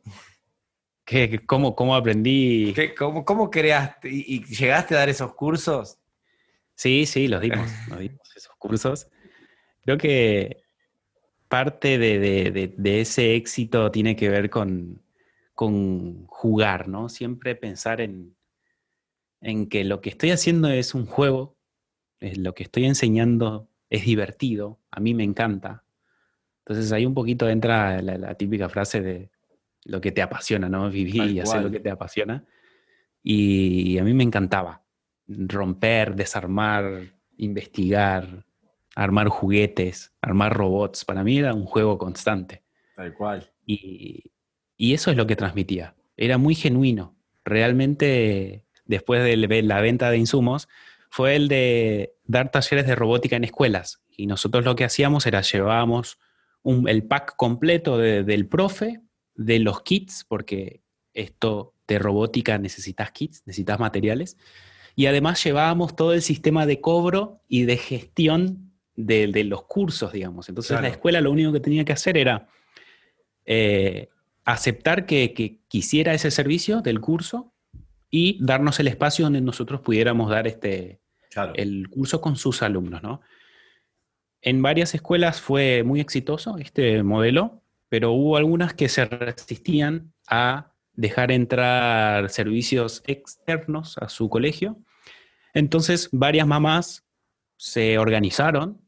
¿Qué, 1.04 1.44
cómo, 1.44 1.74
¿Cómo 1.74 1.94
aprendí? 1.94 2.74
cómo, 2.96 3.24
cómo, 3.24 3.50
creaste 3.50 4.08
y, 4.10 4.44
llegaste 4.44 4.94
a 4.94 4.98
dar 4.98 5.08
esos 5.08 5.34
cursos? 5.34 5.98
Sí, 6.74 7.04
sí, 7.04 7.28
los 7.28 7.40
dimos, 7.40 7.68
los 7.88 7.98
dimos 7.98 8.36
esos 8.36 8.54
cursos. 8.56 9.08
Creo 9.82 9.98
que 9.98 10.62
parte 11.50 11.98
de, 11.98 13.00
ese 13.00 13.34
éxito 13.34 13.90
tiene 13.90 14.14
que 14.14 14.30
ver 14.30 14.50
con, 14.50 15.02
con 15.52 16.24
jugar, 16.26 16.86
¿no? 16.86 17.08
Siempre 17.08 17.56
pensar 17.56 18.00
en, 18.00 18.36
en 19.40 19.68
que 19.68 19.82
lo 19.82 20.00
que 20.00 20.10
estoy 20.10 20.30
haciendo 20.30 20.68
es 20.68 20.94
un 20.94 21.06
juego, 21.06 21.56
lo 22.20 22.54
que 22.54 22.62
estoy 22.62 22.84
enseñando 22.84 23.68
es 23.90 24.04
divertido, 24.04 24.78
a 24.92 25.00
mí 25.00 25.12
me 25.12 25.24
encanta. 25.24 25.82
Entonces 26.60 26.92
ahí 26.92 27.04
un 27.04 27.14
poquito 27.14 27.48
entra 27.48 28.00
la, 28.00 28.34
típica 28.36 28.68
frase 28.68 29.00
de 29.00 29.30
lo 29.84 30.00
que 30.00 30.12
te 30.12 30.22
apasiona, 30.22 30.68
¿no? 30.68 30.88
Vivir 30.88 31.32
y 31.32 31.40
hacer 31.40 31.62
lo 31.62 31.70
que 31.72 31.80
te 31.80 31.90
apasiona. 31.90 32.44
Y 33.24 33.98
a 33.98 34.04
mí 34.04 34.14
me 34.14 34.22
encantaba 34.22 34.84
romper, 35.26 36.14
desarmar, 36.14 37.12
investigar, 37.38 38.44
armar 38.94 39.28
juguetes, 39.28 40.12
armar 40.20 40.54
robots. 40.54 41.04
Para 41.04 41.24
mí 41.24 41.38
era 41.38 41.54
un 41.54 41.64
juego 41.64 41.98
constante. 41.98 42.62
Tal 42.96 43.14
cual. 43.14 43.50
Y, 43.66 44.32
y 44.76 44.94
eso 44.94 45.10
es 45.10 45.16
lo 45.16 45.26
que 45.26 45.36
transmitía. 45.36 45.94
Era 46.16 46.38
muy 46.38 46.54
genuino. 46.54 47.16
Realmente 47.44 48.64
después 48.90 49.22
de 49.22 49.62
la 49.62 49.80
venta 49.80 50.10
de 50.10 50.18
insumos, 50.18 50.68
fue 51.10 51.36
el 51.36 51.48
de 51.48 52.14
dar 52.24 52.50
talleres 52.50 52.86
de 52.86 52.96
robótica 52.96 53.36
en 53.36 53.44
escuelas. 53.44 54.02
Y 54.10 54.26
nosotros 54.26 54.64
lo 54.64 54.76
que 54.76 54.84
hacíamos 54.84 55.26
era 55.26 55.40
llevábamos 55.40 56.18
el 56.64 57.04
pack 57.04 57.36
completo 57.36 57.96
del 57.96 58.46
profe, 58.48 59.00
de 59.34 59.60
los 59.60 59.82
kits, 59.82 60.24
porque 60.28 60.82
esto 61.14 61.74
de 61.86 61.98
robótica 61.98 62.58
necesitas 62.58 63.12
kits, 63.12 63.42
necesitas 63.46 63.78
materiales. 63.78 64.36
Y 64.96 65.06
además 65.06 65.42
llevábamos 65.42 65.96
todo 65.96 66.12
el 66.12 66.20
sistema 66.20 66.66
de 66.66 66.80
cobro 66.80 67.40
y 67.48 67.62
de 67.62 67.76
gestión 67.76 68.69
de, 69.06 69.44
los 69.44 69.64
cursos, 69.64 70.12
digamos. 70.12 70.48
Entonces 70.48 70.80
la 70.80 70.88
escuela 70.88 71.20
lo 71.20 71.30
único 71.30 71.52
que 71.52 71.60
tenía 71.60 71.84
que 71.84 71.92
hacer 71.92 72.16
era 72.16 72.48
eh, 73.44 74.08
aceptar 74.44 75.06
que, 75.06 75.32
que, 75.34 75.60
quisiera 75.68 76.14
ese 76.14 76.30
servicio 76.30 76.82
del 76.82 77.00
curso 77.00 77.52
y 78.10 78.44
darnos 78.44 78.80
el 78.80 78.88
espacio 78.88 79.24
donde 79.24 79.40
nosotros 79.40 79.80
pudiéramos 79.80 80.28
dar 80.30 80.48
este, 80.48 81.00
el 81.54 81.88
curso 81.88 82.20
con 82.20 82.36
sus 82.36 82.62
alumnos, 82.62 83.02
¿no? 83.02 83.20
En 84.42 84.62
varias 84.62 84.94
escuelas 84.94 85.40
fue 85.40 85.82
muy 85.84 86.00
exitoso 86.00 86.56
este 86.58 87.02
modelo, 87.02 87.62
pero 87.88 88.12
hubo 88.12 88.36
algunas 88.36 88.72
que 88.72 88.88
se 88.88 89.04
resistían 89.04 90.12
a 90.26 90.72
dejar 90.94 91.30
entrar 91.30 92.30
servicios 92.30 93.02
externos 93.06 93.98
a 93.98 94.08
su 94.08 94.28
colegio. 94.28 94.78
Entonces, 95.52 96.08
varias 96.12 96.46
mamás 96.46 97.06
se 97.56 97.98
organizaron, 97.98 98.79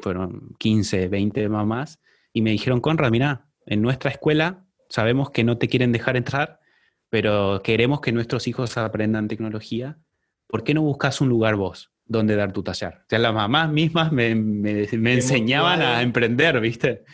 fueron 0.00 0.54
15, 0.58 1.08
20 1.08 1.48
mamás, 1.48 2.00
y 2.32 2.42
me 2.42 2.50
dijeron, 2.50 2.80
Conrad, 2.80 3.10
mira, 3.10 3.46
en 3.66 3.82
nuestra 3.82 4.10
escuela 4.10 4.64
sabemos 4.88 5.30
que 5.30 5.44
no 5.44 5.58
te 5.58 5.68
quieren 5.68 5.92
dejar 5.92 6.16
entrar, 6.16 6.60
pero 7.08 7.60
queremos 7.62 8.00
que 8.00 8.12
nuestros 8.12 8.48
hijos 8.48 8.76
aprendan 8.76 9.28
tecnología, 9.28 9.98
¿por 10.46 10.64
qué 10.64 10.74
no 10.74 10.82
buscas 10.82 11.20
un 11.20 11.28
lugar 11.28 11.56
vos 11.56 11.92
donde 12.04 12.36
dar 12.36 12.52
tu 12.52 12.62
taller? 12.62 12.94
O 12.94 13.04
sea, 13.08 13.18
las 13.18 13.34
mamás 13.34 13.70
mismas 13.70 14.12
me, 14.12 14.30
enseñaban 14.30 15.82
a 15.82 16.02
emprender, 16.02 16.60
¿viste? 16.60 17.04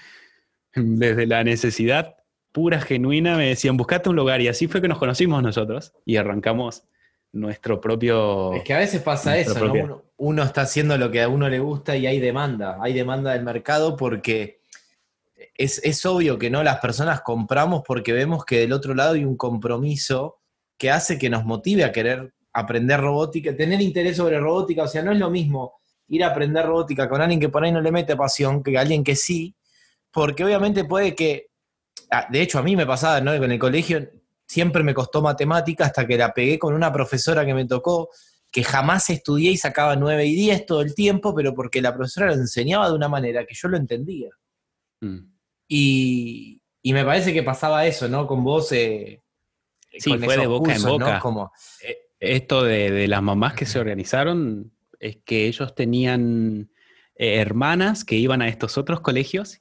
Desde 0.74 1.26
la 1.26 1.44
necesidad 1.44 2.16
pura, 2.52 2.80
genuina, 2.80 3.36
me 3.36 3.48
decían, 3.48 3.76
buscate 3.76 4.08
un 4.08 4.16
lugar. 4.16 4.40
Y 4.40 4.48
así 4.48 4.66
fue 4.66 4.80
que 4.80 4.88
nos 4.88 4.98
conocimos 4.98 5.42
nosotros 5.42 5.92
y 6.04 6.16
arrancamos 6.16 6.84
nuestro 7.32 7.80
propio... 7.80 8.54
Es 8.54 8.64
que 8.64 8.74
a 8.74 8.78
veces 8.78 9.02
pasa 9.02 9.38
eso, 9.38 9.66
¿no? 9.66 9.72
Uno, 9.72 10.04
uno, 10.18 10.42
está 10.42 10.62
haciendo 10.62 10.98
lo 10.98 11.10
que 11.10 11.22
a 11.22 11.28
uno 11.28 11.48
le 11.48 11.60
gusta 11.60 11.96
y 11.96 12.06
hay 12.06 12.20
demanda, 12.20 12.78
hay 12.80 12.92
demanda 12.92 13.32
del 13.32 13.44
mercado 13.44 13.96
porque 13.96 14.60
es, 15.54 16.06
obvio 16.06 16.38
que 16.38 16.50
no 16.50 16.62
las 16.62 16.78
personas 16.80 17.20
compramos 17.22 17.82
porque 17.86 18.12
vemos 18.12 18.44
que 18.44 18.60
del 18.60 18.72
otro 18.72 18.94
lado 18.94 19.14
hay 19.14 19.24
un 19.24 19.36
compromiso 19.36 20.40
que 20.76 20.90
hace 20.90 21.18
que 21.18 21.30
nos 21.30 21.44
motive 21.44 21.84
a 21.84 21.92
querer 21.92 22.34
aprender 22.52 23.00
robótica, 23.00 23.56
tener 23.56 23.80
interés 23.80 24.16
sobre 24.16 24.38
robótica, 24.38 24.84
o 24.84 24.88
sea, 24.88 25.02
no 25.02 25.12
es 25.12 25.18
lo 25.18 25.30
mismo 25.30 25.80
ir 26.08 26.24
a 26.24 26.28
aprender 26.28 26.66
robótica 26.66 27.08
con 27.08 27.20
alguien 27.20 27.38
que 27.38 27.48
por 27.48 27.64
ahí 27.64 27.70
no 27.70 27.80
le 27.80 27.92
mete 27.92 28.16
pasión 28.16 28.62
que 28.62 28.76
alguien 28.76 29.04
que 29.04 29.14
sí, 29.14 29.54
porque 30.10 30.44
obviamente 30.44 30.84
puede 30.84 31.14
que, 31.14 31.50
ah, 32.10 32.26
de 32.30 32.40
hecho 32.40 32.58
a 32.58 32.62
mí 32.62 32.74
me 32.74 32.86
pasaba, 32.86 33.20
¿no? 33.20 33.36
Con 33.38 33.52
el 33.52 33.58
colegio 33.58 34.08
siempre 34.46 34.82
me 34.82 34.94
costó 34.94 35.20
matemática 35.22 35.84
hasta 35.84 36.06
que 36.06 36.16
la 36.16 36.32
pegué 36.32 36.58
con 36.58 36.74
una 36.74 36.92
profesora 36.92 37.44
que 37.44 37.54
me 37.54 37.66
tocó, 37.66 38.08
que 38.50 38.64
jamás 38.64 39.10
estudié 39.10 39.50
y 39.50 39.56
sacaba 39.56 39.96
9 39.96 40.26
y 40.26 40.34
10 40.34 40.66
todo 40.66 40.80
el 40.80 40.94
tiempo, 40.94 41.34
pero 41.34 41.54
porque 41.54 41.82
la 41.82 41.94
profesora 41.94 42.28
lo 42.28 42.34
enseñaba 42.34 42.88
de 42.88 42.94
una 42.94 43.08
manera 43.08 43.44
que 43.44 43.54
yo 43.54 43.68
lo 43.68 43.76
entendía. 43.76 44.30
Mm. 45.00 45.18
Y, 45.68 46.60
me 46.84 47.04
parece 47.04 47.34
que 47.34 47.42
pasaba 47.42 47.86
eso, 47.86 48.08
¿no? 48.08 48.26
Con 48.26 48.42
vos. 48.42 48.72
Eh, 48.72 49.22
sí, 49.98 50.16
fue 50.18 50.38
de 50.38 50.46
boca 50.46 50.74
en 50.74 50.82
boca. 50.82 51.20
Como, 51.20 51.52
eh, 51.86 51.98
Esto 52.18 52.62
de, 52.62 53.06
las 53.06 53.22
mamás 53.22 53.52
que 53.52 53.66
se 53.66 53.78
organizaron 53.78 54.72
es 54.98 55.18
que 55.24 55.46
ellos 55.46 55.74
tenían 55.74 56.70
eh, 57.16 57.36
hermanas 57.40 58.04
que 58.04 58.16
iban 58.16 58.40
a 58.40 58.48
estos 58.48 58.78
otros 58.78 59.00
colegios 59.00 59.60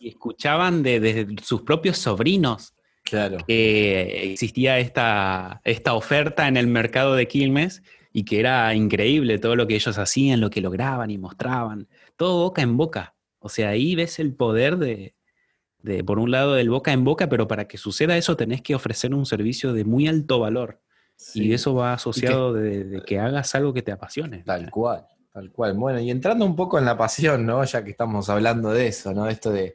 y, 0.00 0.08
escuchaban 0.08 0.82
de, 0.82 1.34
sus 1.42 1.62
propios 1.62 1.96
sobrinos 1.96 2.74
claro. 3.08 3.38
que 3.46 4.32
existía 4.32 4.78
esta, 4.78 5.60
esta 5.64 5.94
oferta 5.94 6.48
en 6.48 6.56
el 6.56 6.66
mercado 6.66 7.14
de 7.14 7.28
Quilmes 7.28 7.82
y 8.12 8.24
que 8.24 8.40
era 8.40 8.74
increíble 8.74 9.38
todo 9.38 9.56
lo 9.56 9.66
que 9.66 9.74
ellos 9.74 9.98
hacían, 9.98 10.40
lo 10.40 10.50
que 10.50 10.60
lograban 10.60 11.10
y 11.10 11.18
mostraban, 11.18 11.88
todo 12.16 12.42
boca 12.42 12.62
en 12.62 12.76
boca. 12.76 13.14
O 13.38 13.48
sea, 13.48 13.70
ahí 13.70 13.94
ves 13.94 14.18
el 14.18 14.34
poder 14.34 14.76
de, 14.76 15.14
por 16.04 16.18
un 16.18 16.30
lado, 16.30 16.54
del 16.54 16.70
boca 16.70 16.92
en 16.92 17.04
boca, 17.04 17.28
pero 17.28 17.46
para 17.46 17.68
que 17.68 17.78
suceda 17.78 18.16
eso 18.16 18.36
tenés 18.36 18.62
que 18.62 18.74
ofrecer 18.74 19.14
un 19.14 19.26
servicio 19.26 19.72
de 19.72 19.84
muy 19.84 20.08
alto 20.08 20.40
valor. 20.40 20.80
Y 21.34 21.52
eso 21.52 21.74
va 21.74 21.94
asociado 21.94 22.52
de, 22.52 23.02
que 23.04 23.18
hagas 23.18 23.54
algo 23.54 23.72
que 23.72 23.82
te 23.82 23.90
apasione. 23.90 24.38
Tal 24.44 24.70
cual, 24.70 25.06
tal 25.32 25.50
cual. 25.50 25.74
Bueno, 25.74 25.98
y 26.00 26.10
entrando 26.10 26.44
un 26.44 26.54
poco 26.54 26.78
en 26.78 26.84
la 26.84 26.96
pasión, 26.96 27.44
¿no? 27.44 27.64
Ya 27.64 27.82
que 27.82 27.90
estamos 27.90 28.28
hablando 28.28 28.70
de 28.70 28.86
eso, 28.86 29.12
¿no? 29.12 29.28
Esto 29.28 29.50
de, 29.50 29.74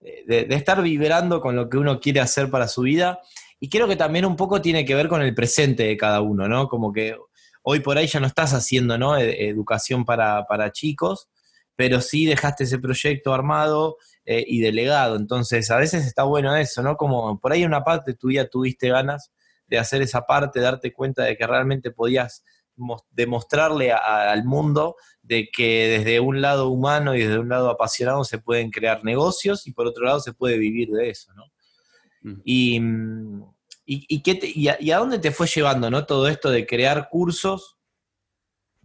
de 0.00 0.46
estar 0.50 0.82
vibrando 0.82 1.40
con 1.40 1.56
lo 1.56 1.68
que 1.68 1.78
uno 1.78 2.00
quiere 2.00 2.20
hacer 2.20 2.50
para 2.50 2.68
su 2.68 2.82
vida. 2.82 3.20
Y 3.58 3.68
creo 3.68 3.88
que 3.88 3.96
también 3.96 4.26
un 4.26 4.36
poco 4.36 4.60
tiene 4.60 4.84
que 4.84 4.94
ver 4.94 5.08
con 5.08 5.22
el 5.22 5.34
presente 5.34 5.84
de 5.84 5.96
cada 5.96 6.20
uno, 6.20 6.48
¿no? 6.48 6.68
Como 6.68 6.92
que 6.92 7.16
hoy 7.62 7.80
por 7.80 7.96
ahí 7.98 8.06
ya 8.06 8.20
no 8.20 8.26
estás 8.26 8.52
haciendo, 8.52 8.98
¿no? 8.98 9.16
E, 9.16 9.48
educación 9.48 10.04
para, 10.04 10.46
para 10.46 10.72
chicos, 10.72 11.28
pero 11.74 12.00
sí 12.00 12.26
dejaste 12.26 12.64
ese 12.64 12.78
proyecto 12.78 13.32
armado 13.32 13.96
eh, 14.24 14.44
y 14.46 14.60
delegado. 14.60 15.16
Entonces, 15.16 15.70
a 15.70 15.78
veces 15.78 16.06
está 16.06 16.24
bueno 16.24 16.54
eso, 16.56 16.82
¿no? 16.82 16.96
Como 16.96 17.40
por 17.40 17.52
ahí 17.52 17.64
una 17.64 17.82
parte 17.82 18.14
tuya 18.14 18.48
tuviste 18.48 18.88
ganas 18.90 19.32
de 19.66 19.78
hacer 19.78 20.02
esa 20.02 20.22
parte, 20.26 20.60
darte 20.60 20.92
cuenta 20.92 21.24
de 21.24 21.36
que 21.36 21.46
realmente 21.46 21.90
podías 21.90 22.44
demostrarle 23.10 23.92
al 23.92 24.44
mundo 24.44 24.96
de 25.22 25.48
que 25.50 25.98
desde 25.98 26.20
un 26.20 26.40
lado 26.40 26.68
humano 26.68 27.14
y 27.14 27.22
desde 27.22 27.38
un 27.38 27.48
lado 27.48 27.70
apasionado 27.70 28.24
se 28.24 28.38
pueden 28.38 28.70
crear 28.70 29.04
negocios 29.04 29.66
y 29.66 29.72
por 29.72 29.86
otro 29.86 30.04
lado 30.04 30.20
se 30.20 30.32
puede 30.32 30.58
vivir 30.58 30.90
de 30.90 31.10
eso, 31.10 31.32
¿no? 31.34 31.44
Mm. 32.22 32.40
Y, 32.44 32.80
y, 33.86 34.22
y, 34.22 34.68
a, 34.68 34.76
y, 34.80 34.90
a, 34.90 34.98
dónde 34.98 35.18
te 35.18 35.30
fue 35.30 35.46
llevando, 35.46 35.90
¿no? 35.90 36.06
Todo 36.06 36.28
esto 36.28 36.50
de 36.50 36.66
crear 36.66 37.08
cursos 37.08 37.76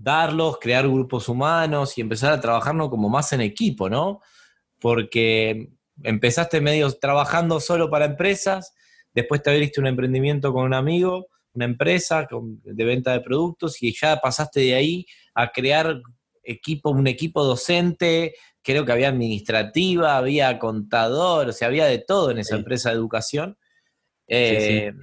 darlos, 0.01 0.57
crear 0.59 0.87
grupos 0.87 1.29
humanos 1.29 1.97
y 1.97 2.01
empezar 2.01 2.33
a 2.33 2.41
trabajarlo 2.41 2.89
como 2.89 3.09
más 3.09 3.33
en 3.33 3.41
equipo, 3.41 3.89
¿no? 3.89 4.21
Porque 4.79 5.69
empezaste 6.03 6.59
medio 6.61 6.91
trabajando 6.91 7.59
solo 7.59 7.89
para 7.89 8.05
empresas, 8.05 8.73
después 9.13 9.43
te 9.43 9.51
abriste 9.51 9.79
un 9.79 9.87
emprendimiento 9.87 10.53
con 10.53 10.65
un 10.65 10.73
amigo, 10.73 11.27
una 11.53 11.65
empresa 11.65 12.27
de 12.63 12.85
venta 12.85 13.11
de 13.13 13.21
productos 13.21 13.81
y 13.83 13.93
ya 13.93 14.17
pasaste 14.17 14.61
de 14.61 14.75
ahí 14.75 15.05
a 15.33 15.51
crear 15.51 16.01
equipo, 16.43 16.91
un 16.91 17.07
equipo 17.07 17.43
docente, 17.43 18.33
creo 18.61 18.85
que 18.85 18.91
había 18.91 19.09
administrativa, 19.09 20.17
había 20.17 20.59
contador, 20.59 21.49
o 21.49 21.51
sea, 21.51 21.67
había 21.67 21.85
de 21.85 21.99
todo 21.99 22.31
en 22.31 22.39
esa 22.39 22.55
empresa 22.55 22.89
de 22.89 22.95
educación. 22.95 23.57
Eh, 24.27 24.93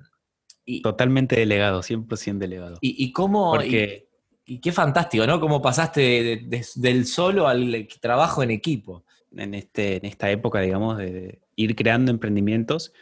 Totalmente 0.83 1.37
delegado, 1.37 1.83
100% 1.83 2.39
delegado. 2.39 2.79
¿Y, 2.83 3.03
y 3.03 3.13
cómo, 3.13 3.59
y 3.63 4.61
qué 4.61 4.73
fantástico, 4.73 5.27
¿no? 5.27 5.41
Cómo 5.41 5.63
pasaste 5.63 6.47
del 6.75 7.07
solo 7.07 7.49
al 7.49 7.89
trabajo 8.01 8.43
en 8.43 8.51
equipo. 8.51 9.05
En, 9.37 9.55
este, 9.55 9.97
en 9.97 10.07
esta 10.07 10.31
época, 10.31 10.61
digamos, 10.61 10.97
de 10.97 11.43
ir 11.55 11.77
creando 11.77 12.11
emprendimientos, 12.11 12.93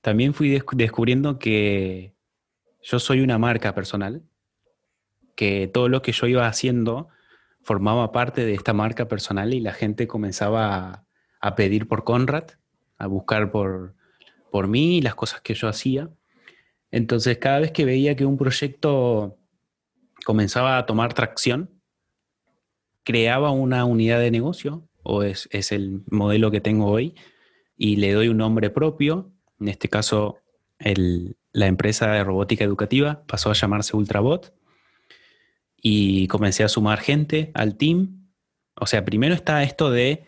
también 0.00 0.34
fui 0.34 0.60
descubriendo 0.72 1.38
que 1.38 2.13
yo 2.84 2.98
soy 2.98 3.22
una 3.22 3.38
marca 3.38 3.74
personal, 3.74 4.22
que 5.34 5.68
todo 5.72 5.88
lo 5.88 6.02
que 6.02 6.12
yo 6.12 6.26
iba 6.26 6.46
haciendo 6.46 7.08
formaba 7.62 8.12
parte 8.12 8.44
de 8.44 8.54
esta 8.54 8.74
marca 8.74 9.08
personal 9.08 9.54
y 9.54 9.60
la 9.60 9.72
gente 9.72 10.06
comenzaba 10.06 11.06
a, 11.40 11.54
pedir 11.56 11.88
por 11.88 12.04
Conrad, 12.04 12.44
a 12.98 13.06
buscar 13.06 13.50
por, 13.50 13.94
por 14.50 14.68
mí 14.68 14.98
y 14.98 15.00
las 15.00 15.14
cosas 15.14 15.40
que 15.40 15.54
yo 15.54 15.66
hacía. 15.66 16.10
Entonces, 16.90 17.38
cada 17.38 17.60
vez 17.60 17.72
que 17.72 17.86
veía 17.86 18.16
que 18.16 18.26
un 18.26 18.36
proyecto 18.36 19.38
comenzaba 20.24 20.76
a 20.76 20.86
tomar 20.86 21.14
tracción, 21.14 21.70
creaba 23.02 23.50
una 23.50 23.84
unidad 23.86 24.20
de 24.20 24.30
negocio, 24.30 24.86
o 25.02 25.22
es, 25.22 25.48
es 25.52 25.72
el 25.72 26.02
modelo 26.10 26.50
que 26.50 26.60
tengo 26.60 26.86
hoy, 26.86 27.14
y 27.76 27.96
le 27.96 28.12
doy 28.12 28.28
un 28.28 28.36
nombre 28.36 28.68
propio. 28.70 29.32
En 29.58 29.68
este 29.68 29.88
caso, 29.88 30.38
el, 30.78 31.36
la 31.54 31.68
empresa 31.68 32.10
de 32.10 32.24
robótica 32.24 32.64
educativa 32.64 33.22
pasó 33.26 33.48
a 33.48 33.54
llamarse 33.54 33.96
Ultrabot 33.96 34.52
y 35.80 36.26
comencé 36.26 36.64
a 36.64 36.68
sumar 36.68 36.98
gente 36.98 37.52
al 37.54 37.76
team. 37.76 38.28
O 38.74 38.86
sea, 38.86 39.04
primero 39.04 39.34
está 39.34 39.62
esto 39.62 39.92
de 39.92 40.24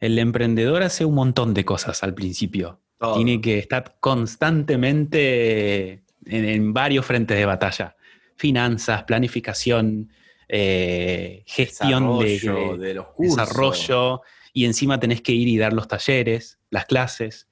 el 0.00 0.18
emprendedor 0.18 0.82
hace 0.82 1.04
un 1.04 1.14
montón 1.14 1.52
de 1.52 1.66
cosas 1.66 2.02
al 2.02 2.14
principio. 2.14 2.80
Tiene 3.14 3.42
que 3.42 3.58
estar 3.58 3.96
constantemente 4.00 6.02
en, 6.24 6.72
varios 6.72 7.04
frentes 7.04 7.36
de 7.36 7.44
batalla. 7.44 7.96
Finanzas, 8.36 9.04
planificación, 9.04 10.10
eh, 10.48 11.42
gestión 11.46 12.20
de, 12.20 12.78
de, 12.78 12.94
los 12.94 13.08
cursos. 13.08 13.36
desarrollo, 13.36 14.22
y 14.54 14.64
encima 14.64 14.98
tenés 14.98 15.20
que 15.20 15.32
ir 15.32 15.48
y 15.48 15.58
dar 15.58 15.74
los 15.74 15.88
talleres, 15.88 16.58
las 16.70 16.86
clases 16.86 17.49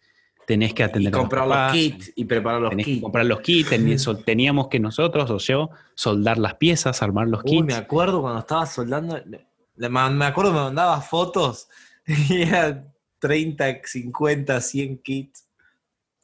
tenés 0.49 0.73
que 0.73 0.83
atender 0.83 1.13
y 1.13 1.15
comprar 1.15 1.47
los 1.47 1.73
kits 1.73 2.11
y 2.17 2.25
preparar 2.25 2.63
los 2.63 2.71
tenés 2.71 2.87
kits. 2.87 2.97
Que 2.97 3.03
comprar 3.03 3.27
los 3.27 3.41
kits, 3.43 3.69
teníamos 4.25 4.69
que 4.69 4.81
nosotros 4.81 5.31
o 5.31 5.37
yo 5.37 5.69
soldar 5.95 6.39
las 6.39 6.55
piezas, 6.55 7.03
armar 7.03 7.29
los 7.29 7.43
kits. 7.43 7.67
me 7.67 7.75
acuerdo 7.75 8.23
cuando 8.23 8.41
estaba 8.41 8.65
soldando, 8.65 9.21
me 9.77 10.25
acuerdo 10.25 10.53
me 10.53 10.61
mandaba 10.61 11.03
fotos 11.03 11.69
y 12.07 12.43
eran 12.43 12.91
30, 13.19 13.81
50, 13.85 14.61
100 14.63 14.99
kits. 15.03 15.45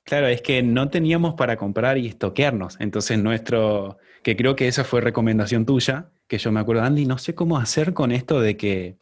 Claro, 0.04 0.28
es 0.28 0.40
que 0.40 0.62
no 0.62 0.88
teníamos 0.88 1.34
para 1.34 1.58
comprar 1.58 1.98
y 1.98 2.06
estoquearnos. 2.06 2.78
Entonces 2.80 3.18
nuestro, 3.18 3.98
que 4.22 4.36
creo 4.36 4.56
que 4.56 4.68
esa 4.68 4.84
fue 4.84 5.02
recomendación 5.02 5.66
tuya, 5.66 6.08
que 6.28 6.38
yo 6.38 6.50
me 6.50 6.60
acuerdo, 6.60 6.82
Andy, 6.82 7.04
no 7.04 7.18
sé 7.18 7.34
cómo 7.34 7.58
hacer 7.58 7.92
con 7.92 8.10
esto 8.10 8.40
de 8.40 8.56
que 8.56 8.96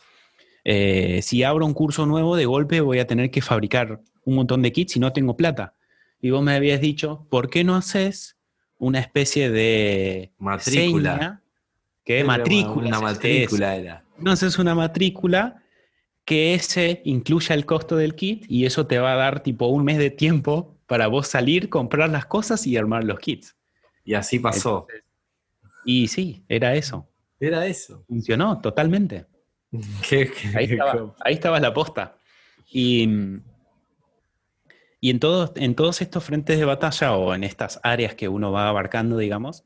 eh, 0.65 1.21
si 1.23 1.45
abro 1.45 1.65
un 1.65 1.75
curso 1.75 2.07
nuevo, 2.07 2.35
de 2.35 2.47
golpe 2.47 2.81
voy 2.81 2.99
a 2.99 3.07
tener 3.07 3.31
que 3.31 3.41
fabricar 3.41 4.01
un 4.25 4.35
montón 4.35 4.63
de 4.63 4.73
kits 4.73 4.97
y 4.97 5.01
no 5.01 5.13
tengo 5.13 5.37
plata. 5.37 5.75
Y 6.21 6.31
vos 6.31 6.43
me 6.43 6.55
habías 6.55 6.81
dicho, 6.81 7.27
¿por 7.31 7.51
qué 7.51 7.65
no 7.65 7.75
haces 7.75 8.37
una 8.79 9.01
especie 9.01 9.51
de 9.51 10.33
matrícula? 10.39 11.43
que 12.05 12.25
matrícula. 12.25 12.89
Una 12.89 13.01
matrícula 13.01 13.77
era. 13.77 14.05
No 14.19 14.33
haces 14.33 14.59
una 14.59 14.75
matrícula 14.75 15.63
que 16.25 16.55
ese 16.55 17.03
incluya 17.05 17.55
el 17.55 17.67
costo 17.67 17.97
del 17.97 18.15
kit 18.15 18.45
y 18.49 18.67
eso 18.67 18.87
te 18.87 18.99
va 18.99 19.13
a 19.13 19.17
dar 19.17 19.43
tipo 19.43 19.67
un 19.67 19.85
mes 19.85 19.99
de 19.99 20.11
tiempo 20.11 20.77
para 20.87 21.07
vos 21.07 21.27
salir, 21.27 21.69
comprar 21.69 22.11
las 22.11 22.27
cosas 22.27 22.67
y 22.67 22.77
armar 22.77 23.05
los 23.05 23.19
kits. 23.19 23.57
Y 24.05 24.15
así 24.15 24.39
pasó. 24.39 24.87
y 25.85 26.09
sí, 26.09 26.45
era 26.49 26.75
eso. 26.75 27.09
Era 27.41 27.67
eso. 27.67 28.05
Funcionó 28.07 28.61
totalmente. 28.61 29.27
ahí, 30.55 30.65
estaba, 30.71 31.17
ahí 31.25 31.35
estaba 31.35 31.61
la 31.61 31.73
posta. 31.73 32.17
Y 32.71 33.09
y 35.05 35.11
en, 35.11 35.19
todos, 35.19 35.51
en 35.57 35.75
todos 35.75 36.01
estos 36.01 36.23
frentes 36.23 36.61
de 36.61 36.65
batalla 36.65 37.15
o 37.17 37.35
en 37.35 37.43
estas 37.43 37.81
áreas 37.83 38.15
que 38.15 38.29
uno 38.29 38.53
va 38.53 38.69
abarcando, 38.69 39.19
digamos, 39.19 39.65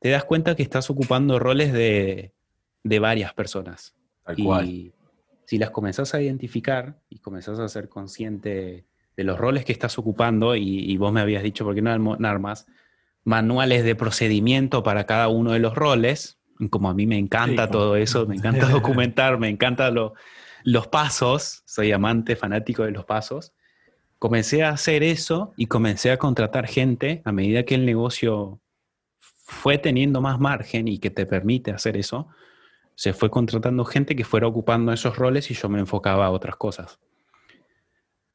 te 0.00 0.10
das 0.10 0.24
cuenta 0.24 0.56
que 0.56 0.64
estás 0.64 0.90
ocupando 0.90 1.38
roles 1.38 1.72
de, 1.72 2.32
varias 2.82 3.32
personas. 3.32 3.94
y 4.36 4.92
si 5.44 5.58
las 5.58 5.70
comenzás 5.70 6.14
a 6.14 6.20
identificar 6.20 6.98
y 7.08 7.20
comenzás 7.20 7.60
a 7.60 7.68
ser 7.68 7.88
consciente 7.88 8.84
de 9.16 9.24
los 9.24 9.38
roles 9.38 9.64
que 9.64 9.70
estás 9.70 9.98
ocupando, 9.98 10.56
y, 10.56 10.96
vos 10.96 11.12
me 11.12 11.20
habías 11.20 11.44
dicho, 11.44 11.64
¿por 11.64 11.76
qué 11.76 11.82
no 11.82 12.16
armas 12.26 12.66
manuales 13.22 13.84
de 13.84 13.94
procedimiento 13.94 14.82
para 14.82 15.06
cada 15.06 15.28
uno 15.28 15.52
de 15.52 15.60
los 15.60 15.76
roles? 15.76 16.40
Como 16.70 16.90
a 16.90 16.94
mí 16.94 17.06
me 17.06 17.18
encanta 17.18 17.70
todo 17.70 17.94
eso, 17.94 18.26
me 18.26 18.34
encanta 18.34 18.66
documentar, 18.68 19.38
me 19.38 19.48
encantan 19.48 19.94
los 20.64 20.88
pasos, 20.88 21.62
soy 21.66 21.92
amante, 21.92 22.34
fanático 22.34 22.82
de 22.82 22.90
los 22.90 23.04
pasos 23.04 23.52
comencé 24.22 24.62
a 24.62 24.68
hacer 24.68 25.02
eso 25.02 25.52
y 25.56 25.66
comencé 25.66 26.12
a 26.12 26.16
contratar 26.16 26.68
gente 26.68 27.22
a 27.24 27.32
medida 27.32 27.64
que 27.64 27.74
el 27.74 27.84
negocio 27.84 28.60
fue 29.18 29.78
teniendo 29.78 30.20
más 30.20 30.38
margen 30.38 30.86
y 30.86 31.00
que 31.00 31.10
te 31.10 31.26
permite 31.26 31.72
hacer 31.72 31.96
eso, 31.96 32.28
se 32.94 33.14
fue 33.14 33.30
contratando 33.30 33.84
gente 33.84 34.14
que 34.14 34.22
fuera 34.22 34.46
ocupando 34.46 34.92
esos 34.92 35.16
roles 35.16 35.50
y 35.50 35.54
yo 35.54 35.68
me 35.68 35.80
enfocaba 35.80 36.26
a 36.26 36.30
otras 36.30 36.54
cosas. 36.54 37.00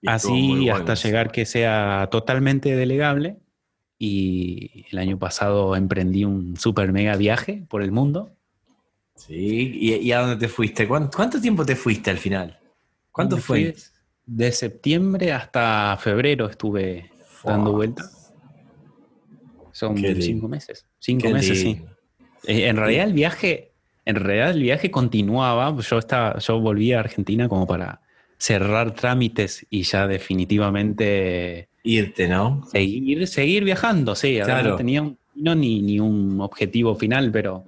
Así 0.05 0.69
hasta 0.69 0.95
llegar 0.95 1.31
que 1.31 1.45
sea 1.45 2.09
totalmente 2.11 2.75
delegable 2.75 3.37
y 3.97 4.87
el 4.91 4.97
año 4.97 5.17
pasado 5.17 5.73
emprendí 5.77 6.25
un 6.25 6.57
super 6.57 6.91
mega 6.91 7.15
viaje 7.15 7.63
por 7.69 7.81
el 7.81 7.93
mundo. 7.93 8.35
Sí, 9.15 9.71
¿y, 9.79 10.11
a 10.11 10.19
dónde 10.19 10.35
te 10.35 10.49
fuiste? 10.49 10.85
¿Cuánto, 10.85 11.39
tiempo 11.39 11.65
te 11.65 11.77
fuiste 11.77 12.11
al 12.11 12.17
final? 12.17 12.59
¿Cuánto 13.09 13.37
fue? 13.37 13.73
De 14.27 14.51
septiembre 14.51 15.31
hasta 15.31 15.97
febrero 15.99 16.47
estuve 16.47 17.09
dando 17.43 17.71
vueltas. 17.71 18.33
Son 19.71 19.97
cinco 19.97 20.47
meses. 20.47 20.85
Cinco 20.99 21.29
meses, 21.29 21.61
sí. 21.61 21.81
Eh, 22.45 22.67
en 22.67 22.75
realidad 22.75 23.05
el 23.05 23.13
viaje, 23.13 23.71
en 24.05 24.15
realidad 24.15 24.51
el 24.51 24.61
viaje 24.61 24.91
continuaba. 24.91 25.75
Yo 25.79 25.97
estaba, 25.97 26.39
yo 26.39 26.59
volví 26.59 26.91
a 26.93 26.99
Argentina 26.99 27.47
como 27.47 27.65
para 27.65 28.01
cerrar 28.37 28.93
trámites 28.93 29.65
y 29.69 29.83
ya 29.83 30.07
definitivamente 30.07 31.69
irte, 31.83 32.27
¿no? 32.27 32.67
Seguir, 32.71 33.27
seguir 33.27 33.63
viajando, 33.63 34.13
sí. 34.15 34.39
No 34.39 34.75
tenía 34.75 35.09
no, 35.35 35.55
ni, 35.55 35.81
ni 35.81 35.99
un 35.99 36.41
objetivo 36.41 36.95
final, 36.95 37.31
pero 37.31 37.63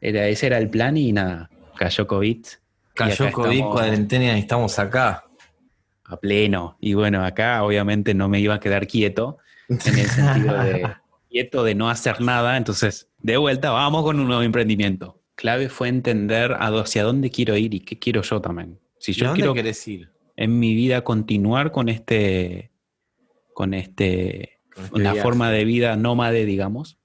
era, 0.00 0.26
ese 0.26 0.46
era 0.46 0.58
el 0.58 0.68
plan 0.68 0.96
y 0.96 1.12
nada, 1.12 1.48
cayó 1.76 2.06
COVID. 2.06 2.44
Cayó 2.94 3.30
COVID, 3.30 3.64
cuarentena 3.64 4.36
y 4.36 4.40
estamos 4.40 4.78
acá 4.78 5.24
a 6.10 6.18
pleno. 6.18 6.76
Y 6.80 6.94
bueno, 6.94 7.24
acá 7.24 7.62
obviamente 7.62 8.14
no 8.14 8.28
me 8.28 8.40
iba 8.40 8.54
a 8.54 8.60
quedar 8.60 8.86
quieto, 8.86 9.38
en 9.68 9.98
el 9.98 10.06
sentido 10.06 10.58
de 10.62 10.88
quieto 11.30 11.64
de 11.64 11.74
no 11.74 11.88
hacer 11.88 12.20
nada. 12.20 12.56
Entonces, 12.56 13.08
de 13.18 13.36
vuelta, 13.36 13.70
vamos 13.70 14.02
con 14.02 14.20
un 14.20 14.26
nuevo 14.26 14.42
emprendimiento. 14.42 15.20
Clave 15.34 15.68
fue 15.68 15.88
entender 15.88 16.54
hacia 16.58 17.02
dónde 17.02 17.30
quiero 17.30 17.56
ir 17.56 17.72
y 17.74 17.80
qué 17.80 17.98
quiero 17.98 18.22
yo 18.22 18.40
también. 18.40 18.78
Si 18.98 19.12
yo 19.12 19.32
quiero 19.32 19.54
ir? 19.56 20.10
en 20.36 20.58
mi 20.58 20.74
vida 20.74 21.02
continuar 21.02 21.70
con 21.70 21.88
este, 21.88 22.70
con 23.54 23.74
este, 23.74 24.60
con 24.74 25.00
una 25.00 25.10
este 25.10 25.22
forma 25.22 25.50
de 25.50 25.64
vida 25.64 25.96
nómade, 25.96 26.44
digamos. 26.44 26.98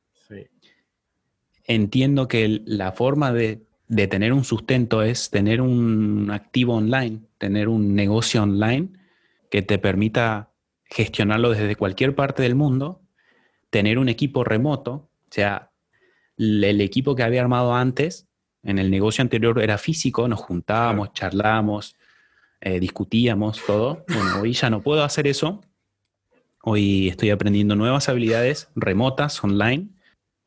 Entiendo 1.68 2.28
que 2.28 2.62
la 2.66 2.92
forma 2.92 3.34
de 3.34 3.65
de 3.88 4.08
tener 4.08 4.34
un 4.34 4.44
sustento 4.44 5.04
es 5.04 5.30
tener 5.30 5.62
un 5.62 6.30
activo 6.32 6.76
online, 6.76 7.22
tener 7.38 7.68
un 7.70 7.96
negocio 7.96 8.44
online 8.44 8.90
que 9.50 9.62
te 9.62 9.78
permita 9.78 10.52
gestionarlo 10.86 11.52
desde 11.52 11.76
cualquier 11.76 12.16
parte 12.16 12.44
del 12.44 12.56
mundo, 12.56 13.02
tener 13.70 14.00
un 14.00 14.10
equipo 14.10 14.44
remoto, 14.44 14.92
o 14.92 15.30
sea, 15.30 15.72
el 16.38 16.82
equipo 16.82 17.16
que 17.16 17.24
había 17.24 17.42
armado 17.42 17.76
antes, 17.76 18.28
en 18.64 18.80
el 18.80 18.90
negocio 18.90 19.22
anterior 19.22 19.62
era 19.62 19.78
físico, 19.78 20.28
nos 20.28 20.40
juntábamos, 20.40 21.14
charlábamos, 21.14 21.96
eh, 22.62 22.80
discutíamos, 22.80 23.62
todo. 23.66 24.04
Bueno, 24.08 24.42
hoy 24.42 24.54
ya 24.54 24.70
no 24.70 24.82
puedo 24.82 25.04
hacer 25.04 25.28
eso. 25.28 25.62
Hoy 26.64 27.08
estoy 27.10 27.30
aprendiendo 27.30 27.76
nuevas 27.76 28.10
habilidades 28.10 28.70
remotas, 28.76 29.44
online, 29.44 29.90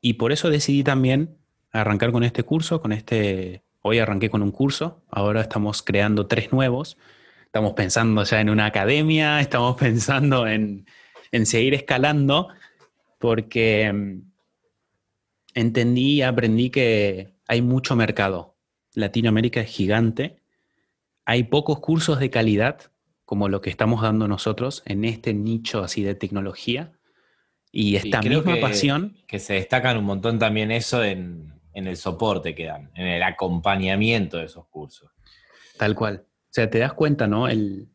y 0.01 0.14
por 0.14 0.33
eso 0.33 0.51
decidí 0.51 0.83
también 0.83 1.38
arrancar 1.80 2.12
con 2.12 2.24
este 2.24 2.42
curso, 2.42 2.80
con 2.80 2.92
este, 2.92 3.62
hoy 3.82 3.98
arranqué 3.98 4.30
con 4.30 4.42
un 4.42 4.50
curso, 4.50 5.02
ahora 5.10 5.40
estamos 5.40 5.82
creando 5.82 6.26
tres 6.26 6.52
nuevos, 6.52 6.96
estamos 7.44 7.72
pensando 7.72 8.22
ya 8.24 8.40
en 8.40 8.50
una 8.50 8.66
academia, 8.66 9.40
estamos 9.40 9.76
pensando 9.80 10.46
en, 10.46 10.86
seguir 11.44 11.74
escalando, 11.74 12.48
porque 13.18 13.92
mm, 13.92 14.22
entendí 15.54 16.16
y 16.16 16.22
aprendí 16.22 16.70
que 16.70 17.34
hay 17.46 17.62
mucho 17.62 17.96
mercado. 17.96 18.56
Latinoamérica 18.94 19.60
es 19.60 19.70
gigante, 19.70 20.40
hay 21.24 21.44
pocos 21.44 21.80
cursos 21.80 22.18
de 22.18 22.30
calidad 22.30 22.90
como 23.24 23.50
lo 23.50 23.60
que 23.60 23.68
estamos 23.68 24.00
dando 24.00 24.26
nosotros 24.26 24.82
en 24.86 25.04
este 25.04 25.34
nicho 25.34 25.82
así 25.82 26.02
de 26.02 26.14
tecnología. 26.14 26.92
Y 27.70 27.96
esta 27.96 28.22
misma 28.22 28.56
pasión. 28.58 29.18
Que 29.26 29.38
se 29.38 29.52
destacan 29.52 29.98
un 29.98 30.04
montón 30.04 30.38
también 30.38 30.70
eso 30.70 31.04
en, 31.04 31.57
en 31.78 31.86
el 31.86 31.96
soporte 31.96 32.54
que 32.54 32.66
dan, 32.66 32.90
en 32.94 33.06
el 33.06 33.22
acompañamiento 33.22 34.36
de 34.38 34.46
esos 34.46 34.66
cursos. 34.66 35.10
Tal 35.76 35.94
cual. 35.94 36.24
O 36.26 36.50
sea, 36.50 36.68
te 36.68 36.78
das 36.78 36.92
cuenta, 36.92 37.26
¿no? 37.28 37.46
El, 37.48 37.88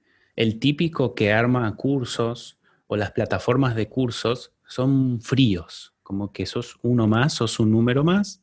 típico 0.60 1.14
que 1.14 1.34
arma 1.34 1.76
cursos 1.76 2.58
o 2.88 2.96
las 2.96 3.12
plataformas 3.12 3.76
de 3.76 3.90
cursos 3.90 4.54
son 4.66 5.20
fríos, 5.22 5.94
como 6.02 6.32
que 6.32 6.46
sos 6.46 6.78
uno 6.82 7.08
más, 7.08 7.34
sos 7.34 7.60
un 7.60 7.72
número 7.72 8.04
más. 8.04 8.42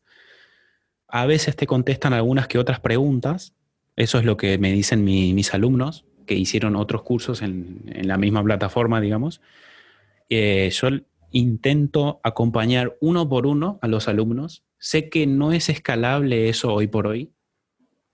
A 1.09 1.27
veces 1.27 1.57
te 1.57 1.67
contestan 1.67 2.13
algunas 2.13 2.47
que 2.47 2.59
otras 2.59 2.81
preguntas, 2.81 3.55
eso 3.97 4.19
es 4.19 4.25
lo 4.25 4.37
que 4.37 4.59
me 4.59 4.73
dicen 4.73 5.05
mis 5.05 5.55
alumnos 5.55 6.05
que 6.27 6.35
hicieron 6.35 6.77
otros 6.77 7.03
cursos 7.03 7.43
en, 7.43 7.83
la 8.05 8.19
misma 8.19 8.45
plataforma, 8.45 9.01
digamos. 9.01 9.41
Eh, 10.29 10.71
yo 10.71 10.89
intento 11.33 12.21
acompañar 12.23 12.97
uno 13.01 13.29
por 13.29 13.47
uno 13.47 13.79
a 13.83 13.89
los 13.89 14.07
alumnos. 14.07 14.65
Sé 14.83 15.11
que 15.11 15.27
no 15.27 15.53
es 15.53 15.69
escalable 15.69 16.49
eso 16.49 16.73
hoy 16.73 16.87
por 16.87 17.07
hoy, 17.07 17.35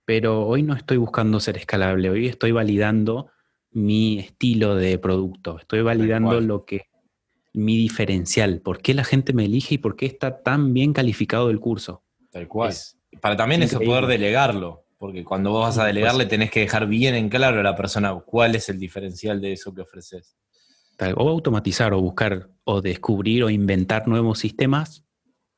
pero 0.04 0.44
hoy 0.44 0.64
no 0.64 0.74
estoy 0.74 0.96
buscando 0.96 1.38
ser 1.38 1.56
escalable, 1.56 2.10
hoy 2.10 2.26
estoy 2.26 2.50
validando 2.50 3.30
mi 3.70 4.18
estilo 4.18 4.74
de 4.74 4.98
producto, 4.98 5.60
estoy 5.60 5.82
validando 5.82 6.40
lo 6.40 6.64
que 6.64 6.86
mi 7.52 7.76
diferencial, 7.76 8.60
por 8.62 8.82
qué 8.82 8.94
la 8.94 9.04
gente 9.04 9.32
me 9.32 9.44
elige 9.44 9.76
y 9.76 9.78
por 9.78 9.94
qué 9.94 10.06
está 10.06 10.42
tan 10.42 10.74
bien 10.74 10.92
calificado 10.92 11.50
el 11.50 11.60
curso. 11.60 12.02
Tal 12.32 12.48
cual. 12.48 12.74
Para 13.20 13.36
también 13.36 13.62
eso 13.62 13.80
poder 13.80 14.06
delegarlo, 14.06 14.86
porque 14.98 15.22
cuando 15.22 15.52
vos 15.52 15.66
vas 15.66 15.78
a 15.78 15.84
delegarle 15.84 16.26
tenés 16.26 16.50
que 16.50 16.60
dejar 16.60 16.88
bien 16.88 17.14
en 17.14 17.28
claro 17.28 17.60
a 17.60 17.62
la 17.62 17.76
persona 17.76 18.12
cuál 18.26 18.56
es 18.56 18.68
el 18.68 18.80
diferencial 18.80 19.40
de 19.40 19.52
eso 19.52 19.72
que 19.72 19.82
ofreces. 19.82 20.36
O 21.14 21.28
automatizar 21.28 21.94
o 21.94 22.00
buscar 22.00 22.50
o 22.64 22.82
descubrir 22.82 23.44
o 23.44 23.50
inventar 23.50 24.08
nuevos 24.08 24.40
sistemas 24.40 25.05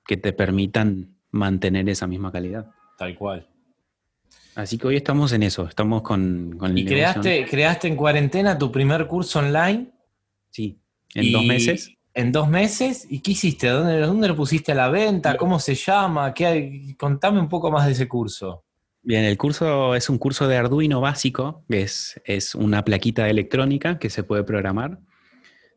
que 0.08 0.16
te 0.16 0.32
permitan 0.32 1.18
mantener 1.30 1.86
esa 1.90 2.06
misma 2.06 2.32
calidad. 2.32 2.70
Tal 2.96 3.14
cual. 3.14 3.46
Así 4.54 4.78
que 4.78 4.88
hoy 4.88 4.96
estamos 4.96 5.32
en 5.32 5.42
eso, 5.42 5.68
estamos 5.68 6.00
con, 6.00 6.56
con 6.58 6.76
¿Y 6.76 6.84
creaste, 6.86 7.46
creaste 7.46 7.88
en 7.88 7.94
cuarentena 7.94 8.58
tu 8.58 8.72
primer 8.72 9.06
curso 9.06 9.38
online? 9.38 9.92
Sí, 10.50 10.80
en 11.14 11.30
dos 11.30 11.44
meses. 11.44 11.92
¿En 12.14 12.32
dos 12.32 12.48
meses? 12.48 13.06
¿Y 13.08 13.20
qué 13.20 13.32
hiciste? 13.32 13.68
¿Dónde, 13.68 14.00
dónde 14.00 14.28
lo 14.28 14.34
pusiste 14.34 14.72
a 14.72 14.74
la 14.74 14.88
venta? 14.88 15.36
¿Cómo 15.36 15.60
se 15.60 15.74
llama? 15.74 16.32
¿Qué 16.32 16.46
hay? 16.46 16.94
Contame 16.94 17.38
un 17.38 17.48
poco 17.48 17.70
más 17.70 17.86
de 17.86 17.92
ese 17.92 18.08
curso. 18.08 18.64
Bien, 19.02 19.24
el 19.24 19.36
curso 19.36 19.94
es 19.94 20.08
un 20.08 20.18
curso 20.18 20.48
de 20.48 20.56
Arduino 20.56 21.02
básico, 21.02 21.64
que 21.68 21.82
es, 21.82 22.20
es 22.24 22.54
una 22.54 22.82
plaquita 22.82 23.28
electrónica 23.28 23.98
que 23.98 24.10
se 24.10 24.24
puede 24.24 24.42
programar. 24.42 24.98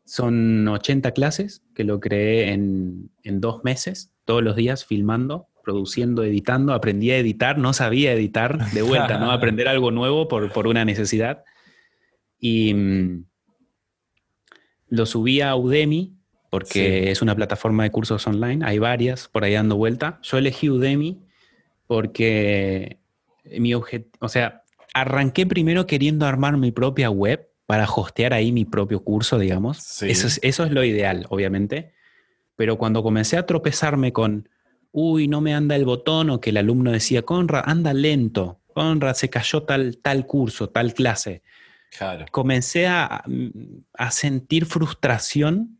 Son 0.04 0.66
80 0.68 1.12
clases 1.12 1.62
que 1.74 1.84
lo 1.84 2.00
creé 2.00 2.52
en, 2.52 3.10
en 3.22 3.40
dos 3.40 3.64
meses, 3.64 4.12
todos 4.24 4.42
los 4.42 4.56
días 4.56 4.84
filmando 4.84 5.48
produciendo, 5.62 6.24
editando, 6.24 6.74
aprendí 6.74 7.10
a 7.10 7.18
editar, 7.18 7.56
no 7.58 7.72
sabía 7.72 8.12
editar, 8.12 8.70
de 8.72 8.82
vuelta, 8.82 9.18
¿no? 9.18 9.30
Aprender 9.30 9.68
algo 9.68 9.90
nuevo 9.90 10.28
por, 10.28 10.66
una 10.66 10.84
necesidad. 10.84 11.44
Y 12.38 12.74
mm, 12.74 13.24
lo 14.88 15.06
subí 15.06 15.40
a 15.40 15.54
Udemy, 15.56 16.14
porque 16.50 17.10
es 17.10 17.22
una 17.22 17.34
plataforma 17.34 17.84
de 17.84 17.90
cursos 17.90 18.26
online, 18.26 18.64
hay 18.64 18.78
varias 18.78 19.28
por 19.28 19.44
ahí 19.44 19.54
dando 19.54 19.76
vuelta. 19.76 20.18
Yo 20.22 20.36
elegí 20.36 20.68
Udemy 20.68 21.22
porque 21.86 22.98
mi 23.58 23.72
objetivo, 23.74 24.10
o 24.20 24.28
sea, 24.28 24.62
arranqué 24.92 25.46
primero 25.46 25.86
queriendo 25.86 26.26
armar 26.26 26.58
mi 26.58 26.70
propia 26.70 27.10
web 27.10 27.48
para 27.66 27.84
hostear 27.84 28.34
ahí 28.34 28.52
mi 28.52 28.64
propio 28.64 29.02
curso, 29.02 29.38
digamos. 29.38 30.02
Eso, 30.02 30.28
eso 30.42 30.64
es 30.64 30.72
lo 30.72 30.84
ideal, 30.84 31.26
obviamente. 31.30 31.94
Pero 32.56 32.76
cuando 32.78 33.02
comencé 33.02 33.36
a 33.36 33.46
tropezarme 33.46 34.12
con 34.12 34.48
uy, 34.92 35.26
no 35.26 35.40
me 35.40 35.54
anda 35.54 35.74
el 35.74 35.84
botón, 35.84 36.30
o 36.30 36.40
que 36.40 36.50
el 36.50 36.58
alumno 36.58 36.92
decía, 36.92 37.22
Conrad, 37.22 37.64
anda 37.66 37.92
lento, 37.92 38.60
Conrad, 38.74 39.14
se 39.14 39.30
cayó 39.30 39.64
tal, 39.64 39.98
tal 39.98 40.26
curso, 40.26 40.68
tal 40.68 40.94
clase. 40.94 41.42
Comencé 42.30 42.86
a, 42.86 43.22
sentir 44.10 44.64
frustración 44.64 45.78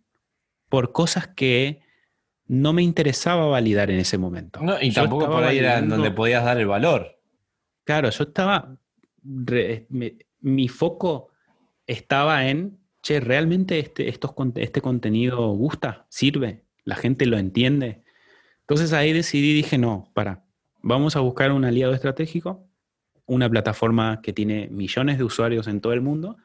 por 0.68 0.92
cosas 0.92 1.28
que 1.28 1.80
no 2.46 2.72
me 2.72 2.82
interesaba 2.82 3.46
validar 3.46 3.90
en 3.90 3.98
ese 3.98 4.18
momento. 4.18 4.60
y 4.80 4.92
tampoco 4.92 5.26
por 5.30 5.44
ahí 5.44 5.58
era 5.58 5.80
donde 5.80 6.10
podías 6.10 6.44
dar 6.44 6.58
el 6.58 6.66
valor. 6.66 7.18
Claro, 7.84 8.10
yo 8.10 8.24
estaba, 8.24 8.76
mi 9.22 10.68
foco 10.68 11.31
estaba 11.92 12.48
en, 12.48 12.78
che, 13.02 13.20
¿realmente 13.20 13.78
este, 13.78 14.08
estos, 14.08 14.32
este 14.56 14.80
contenido 14.80 15.48
gusta? 15.50 16.06
¿Sirve? 16.08 16.64
¿La 16.84 16.96
gente 16.96 17.26
lo 17.26 17.38
entiende? 17.38 18.02
Entonces 18.60 18.92
ahí 18.92 19.12
decidí, 19.12 19.54
dije, 19.54 19.78
no, 19.78 20.10
para, 20.14 20.44
vamos 20.82 21.16
a 21.16 21.20
buscar 21.20 21.52
un 21.52 21.64
aliado 21.64 21.94
estratégico, 21.94 22.66
una 23.26 23.48
plataforma 23.48 24.20
que 24.22 24.32
tiene 24.32 24.68
millones 24.68 25.18
de 25.18 25.24
usuarios 25.24 25.66
en 25.66 25.80
todo 25.80 25.92
el 25.92 26.00
mundo, 26.00 26.36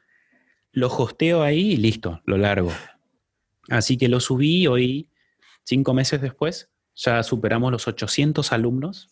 lo 0.72 0.88
hosteo 0.88 1.42
ahí 1.42 1.74
y 1.74 1.78
listo, 1.78 2.22
lo 2.26 2.38
largo. 2.38 2.72
Así 3.70 3.98
que 3.98 4.08
lo 4.08 4.20
subí 4.20 4.68
hoy, 4.68 5.10
cinco 5.64 5.94
meses 5.94 6.22
después, 6.22 6.70
ya 6.96 7.22
superamos 7.24 7.72
los 7.72 7.88
800 7.88 8.52
alumnos 8.52 9.10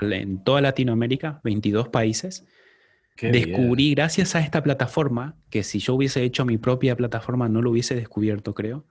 en 0.00 0.42
toda 0.44 0.60
Latinoamérica, 0.60 1.40
22 1.42 1.88
países. 1.88 2.46
Descubrí, 3.20 3.94
gracias 3.94 4.34
a 4.34 4.40
esta 4.40 4.62
plataforma, 4.62 5.36
que 5.50 5.62
si 5.62 5.78
yo 5.78 5.94
hubiese 5.94 6.24
hecho 6.24 6.44
mi 6.44 6.58
propia 6.58 6.96
plataforma 6.96 7.48
no 7.48 7.62
lo 7.62 7.70
hubiese 7.70 7.94
descubierto, 7.94 8.54
creo, 8.54 8.84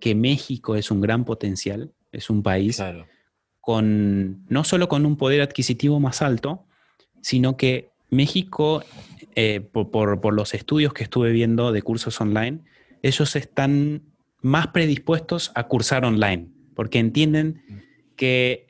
que 0.00 0.14
México 0.14 0.74
es 0.74 0.90
un 0.90 1.00
gran 1.00 1.24
potencial 1.24 1.92
es 2.16 2.30
un 2.30 2.42
país 2.42 2.82
con 3.60 4.44
no 4.48 4.64
solo 4.64 4.88
con 4.88 5.06
un 5.06 5.16
poder 5.16 5.42
adquisitivo 5.42 6.00
más 6.00 6.22
alto, 6.22 6.66
sino 7.20 7.56
que 7.56 7.90
México, 8.10 8.84
eh, 9.34 9.60
por, 9.60 10.32
los 10.32 10.54
estudios 10.54 10.92
que 10.92 11.02
estuve 11.02 11.32
viendo 11.32 11.72
de 11.72 11.82
cursos 11.82 12.20
online, 12.20 12.60
ellos 13.02 13.34
están 13.34 14.02
más 14.40 14.68
predispuestos 14.68 15.50
a 15.56 15.64
cursar 15.64 16.04
online, 16.04 16.48
porque 16.74 17.00
entienden 17.00 17.62
que 18.14 18.68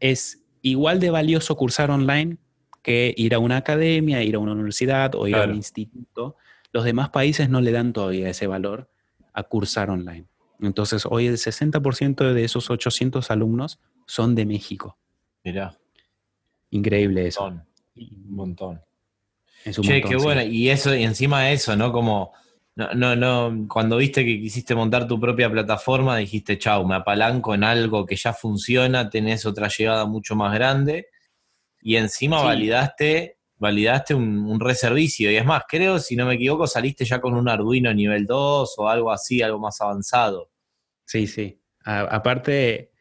es 0.00 0.44
igual 0.60 1.00
de 1.00 1.10
valioso 1.10 1.56
cursar 1.56 1.90
online 1.90 2.36
que 2.88 3.14
ir 3.16 3.34
a 3.34 3.38
una 3.38 3.58
academia, 3.58 4.22
ir 4.22 4.34
a 4.34 4.38
una 4.38 4.52
universidad 4.52 5.14
o 5.14 5.28
ir 5.28 5.36
a 5.36 5.44
un 5.44 5.56
instituto. 5.56 6.36
Los 6.72 6.84
demás 6.84 7.10
países 7.10 7.50
no 7.50 7.60
le 7.60 7.70
dan 7.70 7.92
todavía 7.92 8.30
ese 8.30 8.46
valor 8.46 8.88
a 9.34 9.42
cursar 9.42 9.90
online. 9.90 10.24
Entonces, 10.60 11.06
hoy 11.08 11.26
el 11.26 11.36
60% 11.36 12.32
de 12.32 12.44
esos 12.44 12.70
800 12.70 13.30
alumnos 13.30 13.78
son 14.06 14.34
de 14.34 14.46
México. 14.46 14.96
Mirá. 15.44 15.76
Increíble 16.70 17.26
eso. 17.26 17.46
Un 17.46 17.64
montón. 18.28 18.80
Es 19.64 19.78
un 19.78 19.84
che, 19.84 20.00
qué 20.00 20.16
bueno. 20.16 20.42
Y 20.42 20.70
eso, 20.70 20.94
y 20.94 21.04
encima 21.04 21.42
de 21.42 21.52
eso, 21.52 21.76
¿no? 21.76 21.92
Como, 21.92 22.32
no, 22.74 22.94
no, 22.94 23.16
no, 23.16 23.68
cuando 23.68 23.98
viste 23.98 24.24
que 24.24 24.40
quisiste 24.40 24.74
montar 24.74 25.06
tu 25.06 25.20
propia 25.20 25.50
plataforma, 25.50 26.16
dijiste, 26.16 26.58
chau, 26.58 26.86
me 26.86 26.94
apalanco 26.94 27.54
en 27.54 27.64
algo 27.64 28.06
que 28.06 28.16
ya 28.16 28.32
funciona, 28.32 29.10
tenés 29.10 29.44
otra 29.46 29.68
llegada 29.68 30.06
mucho 30.06 30.34
más 30.36 30.54
grande. 30.54 31.08
Y 31.88 31.96
encima 31.96 32.42
validaste 32.42 33.38
validaste 33.56 34.14
un, 34.14 34.40
un, 34.40 34.60
reservicio. 34.60 35.30
Y 35.30 35.36
es 35.36 35.44
más, 35.46 35.62
creo, 35.66 35.98
si 35.98 36.16
no 36.16 36.26
me 36.26 36.34
equivoco, 36.34 36.66
saliste 36.66 37.06
ya 37.06 37.18
con 37.18 37.32
un 37.32 37.48
Arduino 37.48 37.94
nivel 37.94 38.26
2 38.26 38.74
o 38.76 38.88
algo 38.90 39.10
así, 39.10 39.40
algo 39.40 39.58
más 39.58 39.80
avanzado. 39.80 40.50
Sí, 41.06 41.26
sí. 41.26 41.62
aparte, 41.84 42.92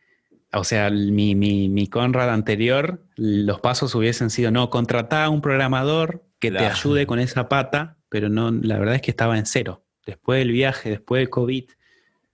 o 0.54 0.64
sea, 0.64 0.90
mi, 0.90 1.36
mi, 1.36 1.68
mi, 1.68 1.88
Conrad 1.88 2.30
anterior, 2.30 3.06
los 3.18 3.60
pasos 3.60 3.94
hubiesen 3.94 4.30
sido, 4.30 4.52
no, 4.52 4.70
contratar 4.70 5.26
a 5.26 5.30
un 5.30 5.42
programador 5.42 6.26
que 6.40 6.50
te 6.50 6.66
ayude 6.66 7.06
con 7.06 7.20
esa 7.20 7.50
pata, 7.50 7.98
pero 8.08 8.30
no, 8.30 8.52
la 8.52 8.80
verdad 8.80 8.96
es 8.96 9.02
que 9.02 9.12
estaba 9.12 9.38
en 9.38 9.46
cero. 9.46 9.84
Después 10.06 10.40
del 10.40 10.54
viaje, 10.54 10.92
después 10.92 11.20
del 11.20 11.30
COVID, 11.30 11.66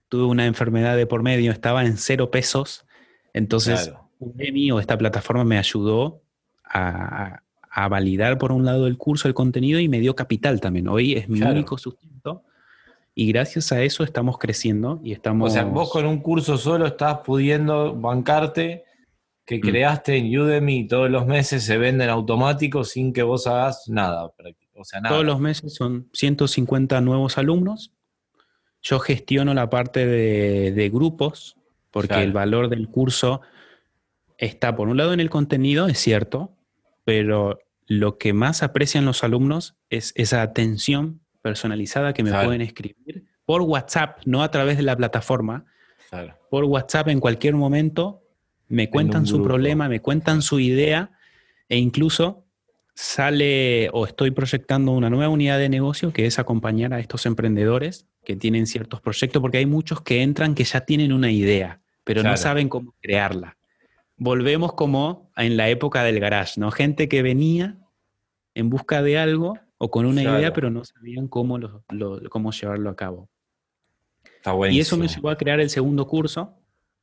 tuve 0.08 0.24
una 0.26 0.46
enfermedad 0.46 0.96
de 0.96 1.08
por 1.08 1.24
medio, 1.24 1.50
estaba 1.50 1.84
en 1.84 1.96
cero 1.96 2.30
pesos. 2.30 2.86
Entonces, 3.32 3.92
Udemy 4.20 4.70
o 4.70 4.78
esta 4.78 4.96
plataforma 4.96 5.42
me 5.42 5.58
ayudó 5.58 6.23
a, 6.74 7.40
a 7.70 7.88
validar 7.88 8.38
por 8.38 8.52
un 8.52 8.64
lado 8.64 8.86
el 8.86 8.96
curso, 8.96 9.26
el 9.26 9.34
contenido 9.34 9.80
y 9.80 9.88
me 9.88 9.98
dio 9.98 10.14
capital 10.14 10.60
también. 10.60 10.86
Hoy 10.86 11.14
es 11.14 11.28
mi 11.28 11.42
único 11.42 11.76
sustento 11.76 12.44
y 13.16 13.32
gracias 13.32 13.72
a 13.72 13.82
eso 13.82 14.04
estamos 14.04 14.38
creciendo 14.38 15.00
y 15.02 15.12
estamos... 15.12 15.50
O 15.50 15.52
sea, 15.52 15.64
vos 15.64 15.90
con 15.90 16.06
un 16.06 16.20
curso 16.20 16.56
solo 16.56 16.86
estás 16.86 17.18
pudiendo 17.24 17.94
bancarte 17.94 18.84
que 19.44 19.58
mm. 19.58 19.60
creaste 19.60 20.16
en 20.16 20.38
Udemy 20.38 20.86
todos 20.86 21.10
los 21.10 21.26
meses 21.26 21.64
se 21.64 21.76
venden 21.76 22.10
automáticos 22.10 22.90
sin 22.90 23.12
que 23.12 23.24
vos 23.24 23.46
hagas 23.48 23.88
nada. 23.88 24.26
O 24.26 24.84
sea, 24.84 25.02
Todos 25.02 25.24
los 25.24 25.40
meses 25.40 25.74
son 25.74 26.08
150 26.12 27.00
nuevos 27.00 27.38
alumnos. 27.38 27.92
Yo 28.82 29.00
gestiono 29.00 29.52
la 29.52 29.68
parte 29.68 30.06
de, 30.06 30.90
grupos 30.90 31.56
porque 31.90 32.22
el 32.22 32.32
valor 32.32 32.68
del 32.68 32.88
curso 32.88 33.40
está 34.38 34.76
por 34.76 34.88
un 34.88 34.96
lado 34.96 35.12
en 35.12 35.20
el 35.20 35.30
contenido, 35.30 35.86
es 35.86 35.98
cierto, 35.98 36.53
pero 37.04 37.58
lo 37.86 38.18
que 38.18 38.32
más 38.32 38.62
aprecian 38.62 39.04
los 39.04 39.24
alumnos 39.24 39.76
es 39.90 40.12
esa 40.16 40.42
atención 40.42 41.20
personalizada 41.42 42.14
que 42.14 42.22
me 42.22 42.32
pueden 42.32 42.62
escribir 42.62 43.24
por 43.44 43.62
WhatsApp, 43.62 44.20
no 44.24 44.42
a 44.42 44.50
través 44.50 44.76
de 44.76 44.82
la 44.82 44.96
plataforma. 44.96 45.66
Por 46.50 46.64
WhatsApp 46.64 47.08
en 47.08 47.20
cualquier 47.20 47.54
momento 47.54 48.22
me 48.68 48.88
cuentan 48.88 49.26
su 49.26 49.42
problema, 49.42 49.88
me 49.88 50.00
cuentan 50.00 50.42
su 50.42 50.60
idea 50.60 51.10
e 51.68 51.76
incluso 51.76 52.44
sale 52.94 53.90
o 53.92 54.06
estoy 54.06 54.30
proyectando 54.30 54.92
una 54.92 55.10
nueva 55.10 55.28
unidad 55.28 55.58
de 55.58 55.68
negocio 55.68 56.12
que 56.12 56.26
es 56.26 56.38
acompañar 56.38 56.94
a 56.94 57.00
estos 57.00 57.26
emprendedores 57.26 58.06
que 58.24 58.36
tienen 58.36 58.66
ciertos 58.66 59.00
proyectos, 59.00 59.42
porque 59.42 59.58
hay 59.58 59.66
muchos 59.66 60.00
que 60.00 60.22
entran 60.22 60.54
que 60.54 60.64
ya 60.64 60.82
tienen 60.82 61.12
una 61.12 61.30
idea, 61.30 61.80
pero 62.04 62.22
no 62.22 62.36
saben 62.36 62.68
cómo 62.68 62.94
crearla. 63.02 63.56
Volvemos 64.16 64.72
como 64.74 65.30
en 65.36 65.56
la 65.56 65.68
época 65.68 66.04
del 66.04 66.20
garage, 66.20 66.60
¿no? 66.60 66.70
Gente 66.70 67.08
que 67.08 67.22
venía 67.22 67.78
en 68.54 68.70
busca 68.70 69.02
de 69.02 69.18
algo 69.18 69.58
o 69.78 69.90
con 69.90 70.06
una 70.06 70.22
idea, 70.22 70.52
pero 70.52 70.70
no 70.70 70.84
sabían 70.84 71.28
cómo, 71.28 71.58
cómo 72.30 72.52
llevarlo 72.52 72.90
a 72.90 72.96
cabo. 72.96 73.28
y 74.70 74.80
eso 74.80 74.96
me 74.96 75.08
llevó 75.08 75.30
a 75.30 75.36
crear 75.36 75.60
el 75.60 75.70
segundo 75.70 76.06
curso, 76.06 76.54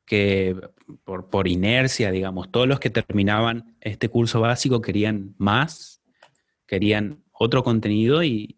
que 0.06 0.56
por, 1.04 1.30
por, 1.30 1.48
inercia, 1.48 2.12
digamos, 2.12 2.52
todos 2.52 2.68
los 2.68 2.80
que 2.80 2.90
terminaban 2.90 3.78
este 3.82 4.10
curso 4.10 4.42
básico 4.42 4.82
querían 4.82 5.36
más, 5.38 6.02
querían 6.66 7.24
otro 7.32 7.64
contenido 7.64 8.24
y, 8.24 8.58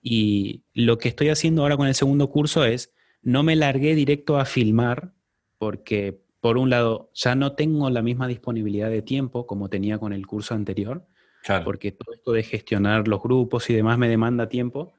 y 0.00 0.64
lo 0.74 0.98
que 0.98 1.08
estoy 1.08 1.28
haciendo 1.28 1.62
ahora 1.62 1.76
con 1.76 1.86
el 1.86 1.94
segundo 1.94 2.30
curso 2.30 2.64
es, 2.64 2.92
no 3.22 3.42
me 3.42 3.54
largué 3.54 3.94
directo 3.94 4.36
a 4.36 4.44
filmar 4.44 5.12
porque, 5.58 6.21
por 6.42 6.58
un 6.58 6.70
lado, 6.70 7.08
ya 7.14 7.36
no 7.36 7.52
tengo 7.52 7.88
la 7.88 8.02
misma 8.02 8.26
disponibilidad 8.26 8.90
de 8.90 9.00
tiempo 9.00 9.46
como 9.46 9.68
tenía 9.68 9.98
con 9.98 10.12
el 10.12 10.26
curso 10.26 10.54
anterior, 10.54 11.06
porque 11.64 11.92
todo 11.92 12.12
esto 12.12 12.32
de 12.32 12.42
gestionar 12.42 13.06
los 13.06 13.22
grupos 13.22 13.70
y 13.70 13.74
demás 13.74 13.96
me 13.96 14.08
demanda 14.08 14.48
tiempo. 14.48 14.92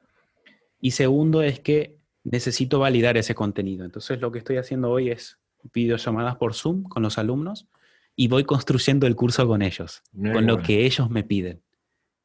Y 0.80 0.92
segundo 0.92 1.42
es 1.42 1.60
que 1.60 1.98
necesito 2.24 2.80
validar 2.80 3.18
ese 3.18 3.36
contenido. 3.36 3.84
Entonces 3.84 4.22
lo 4.22 4.32
que 4.32 4.38
estoy 4.38 4.56
haciendo 4.56 4.90
hoy 4.90 5.10
es 5.10 5.38
videollamadas 5.74 6.38
por 6.38 6.54
Zoom 6.54 6.84
con 6.84 7.04
los 7.04 7.18
alumnos 7.18 7.68
y 8.16 8.30
voy 8.30 8.46
construyendo 8.46 9.06
el 9.06 9.18
curso 9.18 9.46
con 9.46 9.62
ellos, 9.62 10.02
con 10.14 10.48
lo 10.48 10.62
que 10.62 10.86
ellos 10.86 11.10
me 11.10 11.26
piden. 11.26 11.62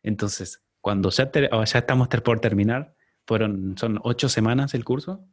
Entonces, 0.05 0.63
cuando 0.81 1.11
ya, 1.11 1.29
ya 1.33 1.79
estamos 1.81 2.07
por 2.07 2.39
terminar, 2.39 2.95
fueron, 3.27 3.75
son 3.77 3.99
ocho 4.05 4.29
semanas 4.29 4.75
el 4.75 4.85
curso, 4.85 5.27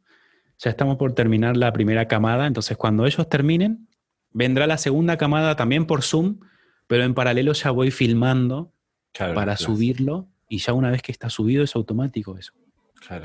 ya 0.58 0.70
estamos 0.70 0.96
por 0.96 1.14
terminar 1.14 1.56
la 1.56 1.72
primera 1.72 2.08
camada, 2.08 2.46
entonces 2.46 2.76
cuando 2.76 3.06
ellos 3.06 3.28
terminen, 3.28 3.88
vendrá 4.32 4.66
la 4.66 4.78
segunda 4.78 5.16
camada 5.16 5.56
también 5.56 5.86
por 5.86 6.02
Zoom, 6.02 6.40
pero 6.86 7.04
en 7.04 7.14
paralelo 7.14 7.52
ya 7.52 7.70
voy 7.70 7.90
filmando 7.90 8.72
para 9.12 9.56
subirlo 9.56 10.28
y 10.48 10.58
ya 10.58 10.72
una 10.72 10.90
vez 10.90 11.02
que 11.02 11.12
está 11.12 11.30
subido 11.30 11.64
es 11.64 11.74
automático 11.74 12.36
eso. 12.36 12.52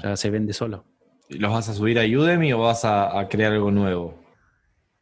Ya 0.04 0.16
se 0.16 0.30
vende 0.30 0.54
solo. 0.54 0.86
¿Los 1.30 1.52
vas 1.52 1.70
a 1.70 1.74
subir 1.74 2.00
a 2.00 2.04
Udemy 2.04 2.54
o 2.54 2.60
vas 2.60 2.84
a, 2.86 3.28
crear 3.30 3.54
algo 3.54 3.72
nuevo? 3.72 4.20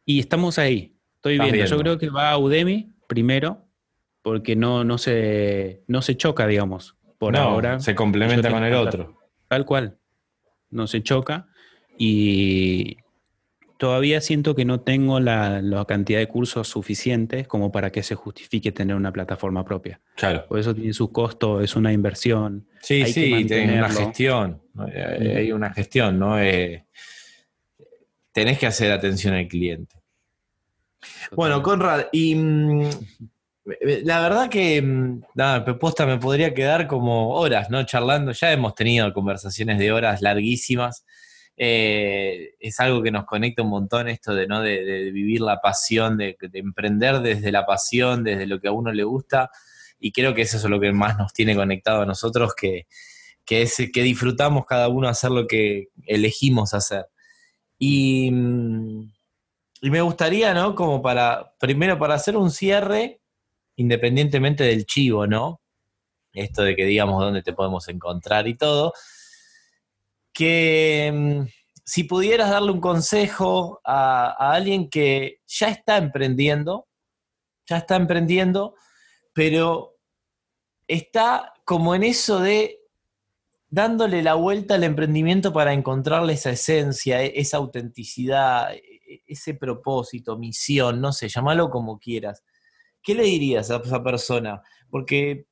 Y 0.04 0.20
estamos 0.20 0.58
ahí. 0.58 0.96
Estoy 1.16 1.38
viendo. 1.38 1.64
Yo 1.64 1.78
creo 1.78 1.98
que 1.98 2.08
va 2.08 2.30
a 2.30 2.38
Udemy 2.38 2.92
primero, 3.06 3.66
porque 4.22 4.56
no, 4.56 4.84
no, 4.84 4.98
se, 4.98 5.82
no 5.86 6.02
se 6.02 6.16
choca, 6.16 6.46
digamos 6.46 6.96
por 7.20 7.36
ahora. 7.36 7.78
Se 7.80 7.94
complementa 7.94 8.50
con 8.50 8.64
el 8.64 8.74
otro. 8.74 9.14
Tal 9.46 9.66
cual. 9.66 9.98
No 10.70 10.86
se 10.86 11.02
choca. 11.02 11.48
Y 12.02 12.96
todavía 13.76 14.22
siento 14.22 14.54
que 14.54 14.64
no 14.64 14.80
tengo 14.80 15.20
la, 15.20 15.84
cantidad 15.86 16.18
de 16.18 16.28
cursos 16.28 16.66
suficientes 16.66 17.46
como 17.46 17.70
para 17.70 17.92
que 17.92 18.02
se 18.02 18.14
justifique 18.14 18.72
tener 18.72 18.96
una 18.96 19.12
plataforma 19.12 19.66
propia. 19.66 20.00
Claro. 20.16 20.46
Por 20.48 20.58
eso 20.58 20.74
tiene 20.74 20.94
su 20.94 21.12
costo, 21.12 21.60
es 21.60 21.76
una 21.76 21.92
inversión. 21.92 22.66
Sí, 22.80 23.04
sí, 23.04 23.44
tiene 23.44 23.76
una 23.76 23.90
gestión. 23.90 24.62
Hay 24.78 25.52
una 25.52 25.74
gestión, 25.74 26.18
¿no? 26.18 26.40
Eh, 26.40 26.86
tenés 28.32 28.58
que 28.58 28.66
hacer 28.66 28.90
atención 28.92 29.34
al 29.34 29.46
cliente. 29.46 29.96
Bueno, 31.32 31.62
Conrad, 31.62 32.06
y 32.12 32.34
mm, 32.34 32.88
la 34.04 34.22
verdad 34.22 34.48
que, 34.48 34.80
mm, 34.80 35.22
nada, 35.34 35.66
propuesta 35.66 36.06
me 36.06 36.16
podría 36.16 36.54
quedar 36.54 36.86
como 36.86 37.34
horas, 37.34 37.68
¿no? 37.68 37.84
Charlando. 37.84 38.32
Ya 38.32 38.52
hemos 38.52 38.74
tenido 38.74 39.12
conversaciones 39.12 39.78
de 39.78 39.92
horas 39.92 40.22
larguísimas. 40.22 41.04
Eh, 41.62 42.54
es 42.58 42.80
algo 42.80 43.02
que 43.02 43.10
nos 43.10 43.26
conecta 43.26 43.62
un 43.62 43.68
montón 43.68 44.08
esto 44.08 44.34
de, 44.34 44.46
¿no? 44.46 44.62
de, 44.62 45.10
vivir 45.12 45.42
la 45.42 45.60
pasión, 45.60 46.16
de, 46.16 46.38
emprender 46.54 47.20
desde 47.20 47.52
la 47.52 47.66
pasión, 47.66 48.24
desde 48.24 48.46
lo 48.46 48.58
que 48.58 48.68
a 48.68 48.72
uno 48.72 48.90
le 48.94 49.04
gusta. 49.04 49.50
Y 49.98 50.10
creo 50.10 50.34
que 50.34 50.40
eso 50.40 50.56
es 50.56 50.64
lo 50.64 50.80
que 50.80 50.90
más 50.92 51.18
nos 51.18 51.34
tiene 51.34 51.54
conectado 51.54 52.00
a 52.00 52.06
nosotros, 52.06 52.54
que, 52.54 52.86
que 53.44 53.60
es 53.60 53.76
que 53.92 54.02
disfrutamos 54.02 54.64
cada 54.64 54.88
uno 54.88 55.06
hacer 55.06 55.32
lo 55.32 55.46
que 55.46 55.88
elegimos 56.06 56.72
hacer. 56.72 57.04
Y, 57.78 58.30
mm, 58.30 59.12
y 59.82 59.90
me 59.90 60.00
gustaría, 60.00 60.54
¿no? 60.54 60.74
Como 60.74 61.02
para, 61.02 61.52
primero 61.58 61.98
para 61.98 62.14
hacer 62.14 62.38
un 62.38 62.50
cierre, 62.50 63.20
independientemente 63.76 64.64
del 64.64 64.86
chivo, 64.86 65.26
¿no? 65.26 65.60
Esto 66.32 66.62
de 66.62 66.74
que 66.74 66.86
digamos 66.86 67.22
dónde 67.22 67.42
te 67.42 67.52
podemos 67.52 67.86
encontrar 67.88 68.48
y 68.48 68.56
todo, 68.56 68.94
que 70.32 71.10
mm, 71.12 71.48
si 71.84 72.04
pudieras 72.04 72.50
darle 72.50 72.72
un 72.72 72.80
consejo 72.80 73.80
a, 73.84 74.52
alguien 74.52 74.88
que 74.88 75.40
ya 75.46 75.68
está 75.68 75.96
emprendiendo, 75.96 76.86
ya 77.68 77.78
está 77.78 77.96
emprendiendo, 77.96 78.74
pero 79.32 79.96
está 80.86 81.52
como 81.64 81.94
en 81.94 82.04
eso 82.04 82.40
de 82.40 82.78
dándole 83.68 84.22
la 84.22 84.34
vuelta 84.34 84.74
al 84.74 84.84
emprendimiento 84.84 85.52
para 85.52 85.72
encontrarle 85.72 86.32
esa 86.32 86.50
esencia, 86.50 87.22
e, 87.22 87.32
esa 87.36 87.58
autenticidad, 87.58 88.72
e, 88.74 88.78
e, 89.08 89.22
ese 89.26 89.54
propósito, 89.54 90.36
misión, 90.36 91.00
no 91.00 91.12
sé, 91.12 91.28
llámalo 91.28 91.70
como 91.70 91.98
quieras. 91.98 92.42
¿qué 93.02 93.14
le 93.14 93.24
dirías 93.24 93.70
a 93.70 93.76
esa 93.76 94.02
persona? 94.02 94.62
Porque 94.90 95.46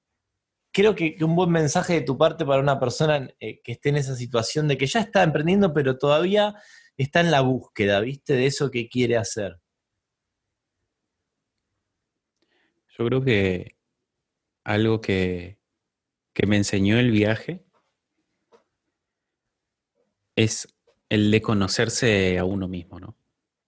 creo 0.73 0.95
que, 0.95 1.17
un 1.21 1.35
buen 1.35 1.51
mensaje 1.51 1.95
de 1.95 2.01
tu 2.03 2.17
parte 2.17 2.45
para 2.45 2.61
una 2.61 2.79
persona 2.79 3.29
eh, 3.41 3.61
que 3.63 3.73
esté 3.73 3.91
en 3.91 3.97
esa 3.97 4.15
situación 4.15 4.69
de 4.69 4.79
que 4.79 4.87
ya 4.87 5.01
está 5.01 5.23
emprendiendo, 5.23 5.73
pero 5.73 5.99
todavía 5.99 6.55
está 6.97 7.21
en 7.21 7.31
la 7.31 7.41
búsqueda, 7.41 8.01
¿viste? 8.01 8.35
De 8.35 8.47
eso 8.47 8.71
que 8.71 8.89
quiere 8.89 9.17
hacer. 9.17 9.61
Yo 12.99 13.07
creo 13.07 13.23
que 13.23 13.77
algo 14.65 15.01
que, 15.01 15.59
que 16.33 16.47
me 16.47 16.57
enseñó 16.57 16.99
el 16.99 17.11
viaje 17.11 17.65
es 20.37 20.69
el 21.09 21.31
de 21.31 21.41
conocerse 21.41 22.39
a 22.39 22.45
uno 22.45 22.69
mismo, 22.69 23.01
¿no? 23.01 23.17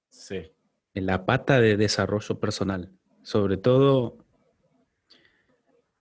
Sí. 0.08 0.52
En 0.94 1.06
la 1.06 1.24
pata 1.26 1.60
de 1.60 1.76
desarrollo 1.76 2.38
personal. 2.38 2.92
Sobre 3.22 3.56
todo, 3.56 4.19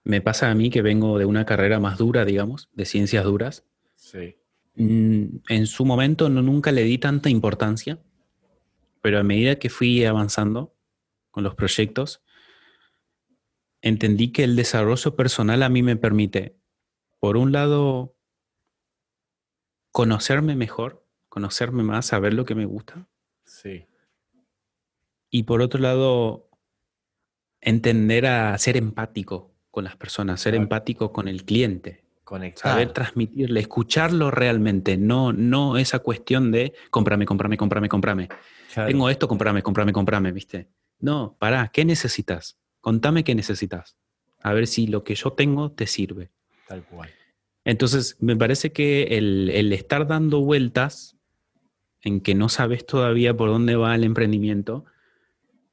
me 0.03 0.21
pasa 0.21 0.49
a 0.49 0.55
mí 0.55 0.69
que 0.69 0.81
vengo 0.81 1.17
de 1.17 1.25
una 1.25 1.45
carrera 1.45 1.79
más 1.79 1.97
dura, 1.97 2.25
digamos, 2.25 2.69
de 2.73 2.85
ciencias 2.85 3.23
duras. 3.23 3.65
Sí. 3.95 4.37
Mm, 4.75 5.39
en 5.49 5.67
su 5.67 5.85
momento 5.85 6.29
no, 6.29 6.41
nunca 6.41 6.71
le 6.71 6.83
di 6.83 6.97
tanta 6.97 7.29
importancia, 7.29 8.01
pero 9.01 9.19
a 9.19 9.23
medida 9.23 9.57
que 9.57 9.69
fui 9.69 10.05
avanzando 10.05 10.75
con 11.31 11.43
los 11.43 11.55
proyectos, 11.55 12.23
entendí 13.81 14.31
que 14.31 14.43
el 14.43 14.55
desarrollo 14.55 15.15
personal 15.15 15.63
a 15.63 15.69
mí 15.69 15.83
me 15.83 15.95
permite, 15.95 16.57
por 17.19 17.37
un 17.37 17.51
lado, 17.51 18.15
conocerme 19.91 20.55
mejor, 20.55 21.05
conocerme 21.27 21.83
más, 21.83 22.07
saber 22.07 22.33
lo 22.33 22.45
que 22.45 22.55
me 22.55 22.65
gusta. 22.65 23.07
Sí. 23.43 23.85
Y 25.29 25.43
por 25.43 25.61
otro 25.61 25.79
lado, 25.79 26.49
entender 27.61 28.25
a 28.25 28.57
ser 28.57 28.77
empático 28.77 29.48
con 29.71 29.83
las 29.83 29.95
personas, 29.95 30.41
ser 30.41 30.55
empático 30.55 31.11
con 31.11 31.27
el 31.27 31.43
cliente. 31.43 32.03
Conectar. 32.23 32.73
Saber 32.73 32.91
transmitirle, 32.91 33.59
escucharlo 33.59 34.29
realmente, 34.29 34.97
no, 34.97 35.33
no 35.33 35.77
esa 35.77 35.99
cuestión 35.99 36.51
de 36.51 36.73
cómprame, 36.91 37.25
cómprame, 37.25 37.57
cómprame, 37.57 37.89
cómprame. 37.89 38.29
Tengo 38.73 39.09
esto, 39.09 39.27
cómprame, 39.27 39.63
cómprame, 39.63 39.91
cómprame, 39.93 40.31
¿viste? 40.31 40.67
No, 40.99 41.35
pará, 41.39 41.71
¿qué 41.73 41.85
necesitas? 41.85 42.59
Contame 42.81 43.23
qué 43.23 43.33
necesitas. 43.33 43.97
A 44.41 44.53
ver 44.53 44.67
si 44.67 44.85
lo 44.85 45.03
que 45.03 45.15
yo 45.15 45.33
tengo 45.33 45.71
te 45.71 45.87
sirve. 45.87 46.29
Tal 46.67 46.83
cual. 46.83 47.09
Entonces, 47.65 48.15
me 48.19 48.35
parece 48.35 48.71
que 48.71 49.17
el, 49.17 49.49
el 49.49 49.73
estar 49.73 50.07
dando 50.07 50.41
vueltas 50.41 51.17
en 52.01 52.21
que 52.21 52.35
no 52.35 52.47
sabes 52.47 52.85
todavía 52.85 53.35
por 53.35 53.49
dónde 53.49 53.75
va 53.75 53.95
el 53.95 54.03
emprendimiento, 54.03 54.85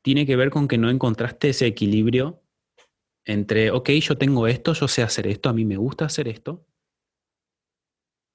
tiene 0.02 0.26
que 0.26 0.36
ver 0.36 0.50
con 0.50 0.68
que 0.68 0.78
no 0.78 0.90
encontraste 0.90 1.50
ese 1.50 1.66
equilibrio 1.66 2.40
entre, 3.26 3.72
ok, 3.72 3.90
yo 3.90 4.16
tengo 4.16 4.46
esto, 4.46 4.72
yo 4.72 4.88
sé 4.88 5.02
hacer 5.02 5.26
esto, 5.26 5.48
a 5.48 5.52
mí 5.52 5.64
me 5.64 5.76
gusta 5.76 6.06
hacer 6.06 6.28
esto, 6.28 6.64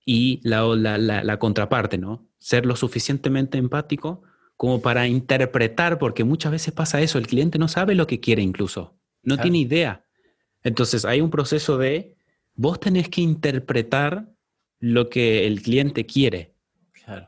y 0.06 0.41
la, 0.43 0.63
la, 0.75 1.39
contraparte, 1.39 1.97
¿no? 1.97 2.27
Ser 2.38 2.65
lo 2.65 2.75
suficientemente 2.75 3.58
empático 3.58 4.23
como 4.58 4.82
para 4.82 5.08
interpretar, 5.08 5.97
porque 5.97 6.23
muchas 6.23 6.51
veces 6.51 6.73
pasa 6.73 7.01
eso, 7.01 7.17
el 7.17 7.27
cliente 7.27 7.58
no 7.58 7.67
sabe 7.67 7.95
lo 7.95 8.06
que 8.08 8.19
quiere 8.19 8.41
incluso, 8.41 8.99
no 9.23 9.38
tiene 9.38 9.60
idea. 9.60 10.06
Entonces 10.63 11.06
hay 11.06 11.21
un 11.21 11.32
proceso 11.32 11.77
de, 11.77 12.15
vos 12.54 12.80
tenés 12.80 13.10
que 13.10 13.21
interpretar 13.21 14.27
lo 14.80 15.10
que 15.10 15.47
el 15.47 15.62
cliente 15.62 16.06
quiere 16.06 16.56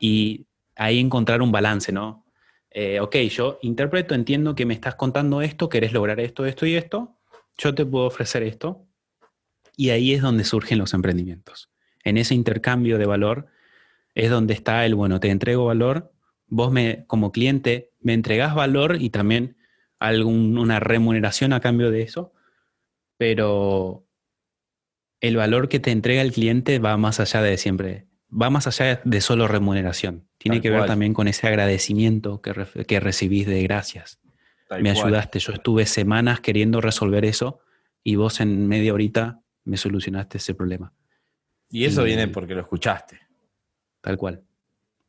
y 0.00 0.46
ahí 0.76 0.98
encontrar 0.98 1.42
un 1.42 1.52
balance, 1.52 1.92
¿no? 1.92 2.24
Eh, 2.70 3.00
ok, 3.00 3.16
yo 3.30 3.58
interpreto, 3.62 4.14
entiendo 4.14 4.54
que 4.54 4.66
me 4.66 4.74
estás 4.74 4.96
contando 4.96 5.42
esto, 5.42 5.68
querés 5.68 5.92
lograr 5.92 6.18
esto, 6.18 6.44
esto 6.44 6.66
y 6.66 6.74
esto, 6.74 7.13
yo 7.58 7.74
te 7.74 7.86
puedo 7.86 8.06
ofrecer 8.06 8.42
esto, 8.42 8.86
Y 9.76 9.90
ahí 9.90 10.12
es 10.12 10.22
donde 10.22 10.44
surgen 10.44 10.78
los 10.78 10.94
emprendimientos. 10.94 11.68
En 12.04 12.16
ese 12.16 12.34
intercambio 12.34 12.96
de 12.96 13.06
valor 13.06 13.48
es 14.14 14.30
donde 14.30 14.54
está 14.54 14.86
el, 14.86 14.94
bueno, 14.94 15.18
te 15.18 15.30
entrego 15.30 15.64
valor, 15.64 16.12
vos 16.46 16.70
me, 16.70 17.04
como 17.08 17.32
cliente 17.32 17.90
me 18.00 18.14
entregás 18.14 18.54
valor 18.54 18.96
y 19.00 19.10
también 19.10 19.56
alguna 19.98 20.78
remuneración 20.78 21.52
a 21.52 21.60
cambio 21.60 21.90
de 21.90 22.02
eso, 22.02 22.32
pero 23.16 24.06
el 25.20 25.36
valor 25.36 25.68
que 25.68 25.80
te 25.80 25.90
entrega 25.90 26.22
el 26.22 26.32
cliente 26.32 26.78
va 26.78 26.96
más 26.96 27.18
allá 27.18 27.40
de 27.42 27.56
siempre, 27.56 28.06
va 28.30 28.50
más 28.50 28.66
allá 28.66 29.00
de 29.04 29.20
solo 29.20 29.48
remuneración. 29.48 30.28
Tiene 30.38 30.60
que 30.60 30.70
ver 30.70 30.84
también 30.86 31.14
con 31.14 31.28
ese 31.28 31.46
agradecimiento 31.46 32.42
que, 32.42 33.00
recibís 33.00 33.46
de 33.46 33.62
gracias. 33.62 34.20
Me 34.80 34.90
ayudaste, 34.90 35.38
yo 35.38 35.52
estuve 35.52 35.86
semanas 35.86 36.40
queriendo 36.40 36.80
resolver 36.80 37.24
eso 37.24 37.60
y 38.02 38.16
vos 38.16 38.40
en 38.40 38.66
media 38.66 38.92
horita 38.92 39.40
me 39.64 39.76
solucionaste 39.76 40.38
ese 40.38 40.54
problema. 40.54 40.92
Y 41.70 41.84
eso 41.84 42.04
viene 42.04 42.28
porque 42.28 42.54
lo 42.54 42.60
escuchaste. 42.60 43.18
Tal 44.00 44.16
cual. 44.16 44.42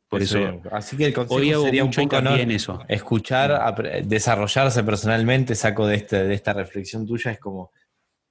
Por 0.08 0.22
eso, 0.22 0.38
así 0.70 0.96
que 0.96 1.06
el 1.06 1.12
consejo 1.12 1.64
sería 1.64 1.84
un 1.84 1.90
poco 1.90 2.16
en 2.16 2.50
eso. 2.52 2.84
escuchar, 2.88 3.74
desarrollarse 4.04 4.84
personalmente, 4.84 5.56
saco 5.56 5.86
de, 5.86 5.96
este, 5.96 6.24
de 6.24 6.34
esta 6.34 6.52
reflexión 6.52 7.04
tuya, 7.06 7.32
es 7.32 7.40
como 7.40 7.72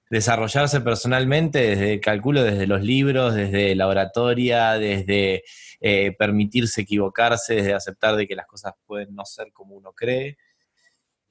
desarrollarse 0.10 0.82
personalmente 0.82 1.60
desde, 1.60 2.00
calculo, 2.00 2.44
desde 2.44 2.66
los 2.66 2.82
libros, 2.82 3.36
desde 3.36 3.76
la 3.76 3.88
oratoria, 3.88 4.74
desde 4.74 5.44
eh, 5.82 6.16
permitirse 6.18 6.82
equivocarse, 6.82 7.56
desde 7.56 7.74
aceptar 7.74 8.16
de 8.16 8.26
que 8.26 8.36
las 8.36 8.46
cosas 8.46 8.74
pueden 8.86 9.14
no 9.14 9.26
ser 9.26 9.52
como 9.52 9.76
uno 9.76 9.92
cree. 9.92 10.38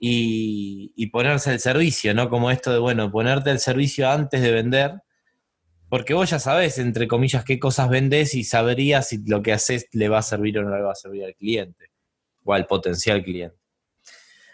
Y, 0.06 0.92
y 0.96 1.06
ponerse 1.06 1.50
al 1.50 1.60
servicio, 1.60 2.12
¿no? 2.12 2.28
Como 2.28 2.50
esto 2.50 2.70
de, 2.70 2.78
bueno, 2.78 3.10
ponerte 3.10 3.48
al 3.48 3.58
servicio 3.58 4.10
antes 4.10 4.42
de 4.42 4.50
vender, 4.52 5.00
porque 5.88 6.12
vos 6.12 6.28
ya 6.28 6.38
sabés, 6.38 6.78
entre 6.78 7.08
comillas, 7.08 7.42
qué 7.42 7.58
cosas 7.58 7.88
vendés 7.88 8.34
y 8.34 8.44
sabrías 8.44 9.08
si 9.08 9.24
lo 9.26 9.42
que 9.42 9.54
haces 9.54 9.86
le 9.92 10.10
va 10.10 10.18
a 10.18 10.22
servir 10.22 10.58
o 10.58 10.62
no 10.62 10.76
le 10.76 10.82
va 10.82 10.92
a 10.92 10.94
servir 10.94 11.24
al 11.24 11.34
cliente 11.34 11.90
o 12.42 12.52
al 12.52 12.66
potencial 12.66 13.22
cliente. 13.24 13.56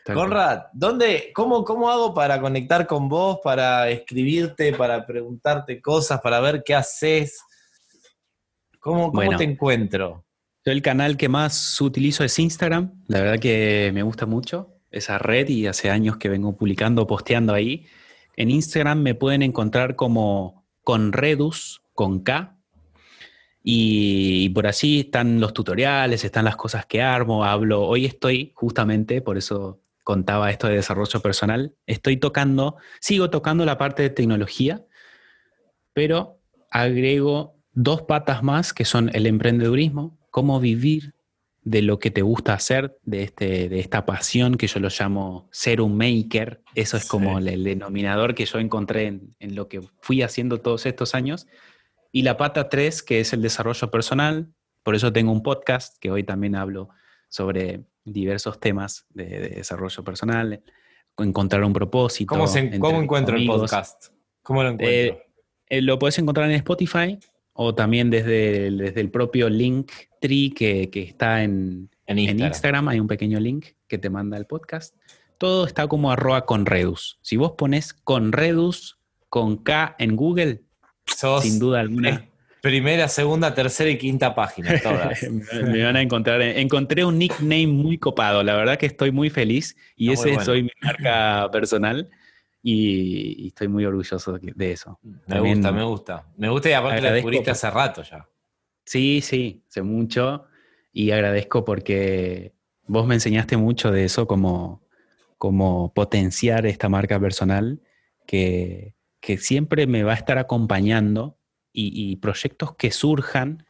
Conrad, 0.04 0.66
¿dónde, 0.72 1.32
cómo, 1.34 1.64
¿cómo 1.64 1.90
hago 1.90 2.14
para 2.14 2.40
conectar 2.40 2.86
con 2.86 3.08
vos, 3.08 3.38
para 3.42 3.90
escribirte, 3.90 4.72
para 4.72 5.04
preguntarte 5.04 5.80
cosas, 5.80 6.20
para 6.20 6.38
ver 6.38 6.62
qué 6.64 6.76
haces? 6.76 7.40
¿Cómo, 8.78 9.10
cómo 9.10 9.36
te 9.36 9.44
encuentro? 9.44 10.24
Yo 10.64 10.70
el 10.70 10.82
canal 10.82 11.16
que 11.16 11.28
más 11.28 11.80
utilizo 11.80 12.22
es 12.22 12.38
Instagram. 12.38 13.02
La 13.08 13.20
verdad 13.20 13.40
que 13.40 13.90
me 13.92 14.02
gusta 14.04 14.26
mucho 14.26 14.79
esa 14.90 15.18
red 15.18 15.48
y 15.48 15.66
hace 15.66 15.90
años 15.90 16.16
que 16.16 16.28
vengo 16.28 16.56
publicando, 16.56 17.06
posteando 17.06 17.54
ahí. 17.54 17.86
En 18.36 18.50
Instagram 18.50 19.02
me 19.02 19.14
pueden 19.14 19.42
encontrar 19.42 19.96
como 19.96 20.66
con 20.82 21.12
Redus, 21.12 21.82
con 21.94 22.20
K. 22.20 22.56
Y, 23.62 24.48
por 24.50 24.66
así 24.66 25.00
están 25.00 25.38
los 25.38 25.52
tutoriales, 25.52 26.24
están 26.24 26.46
las 26.46 26.56
cosas 26.56 26.86
que 26.86 27.02
armo, 27.02 27.44
hablo. 27.44 27.82
Hoy 27.82 28.06
estoy 28.06 28.52
justamente, 28.54 29.20
por 29.20 29.36
eso 29.36 29.82
contaba 30.02 30.50
esto 30.50 30.66
de 30.66 30.76
desarrollo 30.76 31.20
personal, 31.20 31.74
estoy 31.86 32.16
tocando, 32.16 32.76
sigo 33.00 33.30
tocando 33.30 33.64
la 33.64 33.76
parte 33.76 34.02
de 34.02 34.10
tecnología, 34.10 34.84
pero 35.92 36.40
agrego 36.70 37.60
dos 37.72 38.02
patas 38.02 38.42
más 38.42 38.72
que 38.72 38.84
son 38.84 39.10
el 39.14 39.26
emprendedurismo, 39.26 40.18
cómo 40.30 40.58
vivir 40.58 41.14
de 41.62 41.82
lo 41.82 41.98
que 41.98 42.10
te 42.10 42.22
gusta 42.22 42.54
hacer, 42.54 42.98
de, 43.02 43.22
este, 43.22 43.68
de 43.68 43.80
esta 43.80 44.06
pasión 44.06 44.56
que 44.56 44.66
yo 44.66 44.80
lo 44.80 44.88
llamo 44.88 45.48
ser 45.52 45.80
un 45.80 45.96
maker. 45.96 46.62
Eso 46.74 46.96
es 46.96 47.06
como 47.06 47.38
el, 47.38 47.64
denominador 47.64 48.34
que 48.34 48.46
yo 48.46 48.58
encontré 48.58 49.06
en, 49.06 49.54
lo 49.54 49.68
que 49.68 49.80
fui 50.00 50.22
haciendo 50.22 50.60
todos 50.60 50.86
estos 50.86 51.14
años. 51.14 51.46
Y 52.12 52.22
la 52.22 52.36
pata 52.36 52.68
tres, 52.68 53.02
que 53.02 53.20
es 53.20 53.32
el 53.32 53.42
desarrollo 53.42 53.90
personal. 53.90 54.48
Por 54.82 54.94
eso 54.94 55.12
tengo 55.12 55.32
un 55.32 55.42
podcast 55.42 55.98
que 56.00 56.10
hoy 56.10 56.24
también 56.24 56.56
hablo 56.56 56.88
sobre 57.28 57.84
diversos 58.04 58.58
temas 58.58 59.04
de, 59.10 59.50
desarrollo 59.50 60.02
personal, 60.02 60.62
encontrar 61.18 61.62
un 61.62 61.74
propósito. 61.74 62.34
¿Cómo, 62.34 62.46
encuentro 62.56 63.36
el 63.36 63.46
podcast? 63.46 64.06
¿Cómo 64.42 64.62
lo 64.62 64.70
encuentro? 64.70 64.88
Eh, 64.88 65.26
eh, 65.68 65.82
lo 65.82 65.98
puedes 65.98 66.18
encontrar 66.18 66.50
en 66.50 66.56
Spotify 66.56 67.18
o 67.62 67.74
también 67.74 68.08
desde, 68.08 68.70
desde 68.70 69.02
el 69.02 69.10
propio 69.10 69.50
link 69.50 69.92
tree 70.18 70.50
que, 70.50 70.88
está 70.94 71.42
en, 71.42 71.90
Instagram. 72.06 72.88
Hay 72.88 73.00
un 73.00 73.06
pequeño 73.06 73.38
link 73.38 73.66
que 73.86 73.98
te 73.98 74.08
manda 74.08 74.38
el 74.38 74.46
podcast. 74.46 74.96
Todo 75.36 75.66
está 75.66 75.86
como 75.86 76.10
arroba 76.10 76.46
con 76.46 76.64
Redus. 76.64 77.18
Si 77.20 77.36
vos 77.36 77.52
pones 77.58 77.92
con 77.92 78.32
Redus, 78.32 78.98
con 79.28 79.58
K 79.58 79.94
en 79.98 80.16
Google, 80.16 80.62
sin 81.42 81.58
duda 81.58 81.80
alguna. 81.80 82.26
Primera, 82.62 83.08
segunda, 83.08 83.54
tercera 83.54 83.90
y 83.90 83.98
quinta 83.98 84.34
página, 84.34 84.80
todas. 84.80 85.22
me 85.52 85.84
van 85.84 85.96
a 85.96 86.00
encontrar. 86.00 86.40
Encontré 86.40 87.04
un 87.04 87.18
nickname 87.18 87.66
muy 87.66 87.98
copado. 87.98 88.42
La 88.42 88.56
verdad 88.56 88.78
que 88.78 88.86
estoy 88.86 89.12
muy 89.12 89.28
feliz 89.28 89.76
y 89.96 90.12
ese 90.12 90.40
soy 90.40 90.62
mi 90.62 90.72
marca 90.80 91.50
personal 91.52 92.08
y, 92.62 93.48
estoy 93.48 93.68
muy 93.68 93.84
orgulloso 93.84 94.38
de 94.38 94.72
eso. 94.72 94.98
Me 95.26 95.40
gusta, 95.40 95.72
me 95.72 95.82
gusta. 95.82 96.26
Me 96.36 96.48
gusta 96.48 96.70
y 96.70 96.72
aparte 96.72 97.00
lo 97.00 97.12
descubriste 97.12 97.50
hace 97.50 97.70
rato 97.70 98.02
ya. 98.02 98.28
Sí, 98.84 99.20
sí, 99.22 99.64
sé 99.68 99.82
mucho 99.82 100.46
y 100.92 101.12
agradezco 101.12 101.64
porque 101.64 102.54
vos 102.86 103.06
me 103.06 103.14
enseñaste 103.14 103.56
mucho 103.56 103.92
de 103.92 104.04
eso, 104.04 104.26
como, 104.26 104.82
como 105.38 105.94
potenciar 105.94 106.66
esta 106.66 106.88
marca 106.88 107.20
personal 107.20 107.80
que, 108.26 108.94
siempre 109.38 109.86
me 109.86 110.02
va 110.02 110.12
a 110.12 110.16
estar 110.16 110.38
acompañando 110.38 111.38
y, 111.72 112.16
proyectos 112.16 112.74
que 112.74 112.90
surjan, 112.90 113.64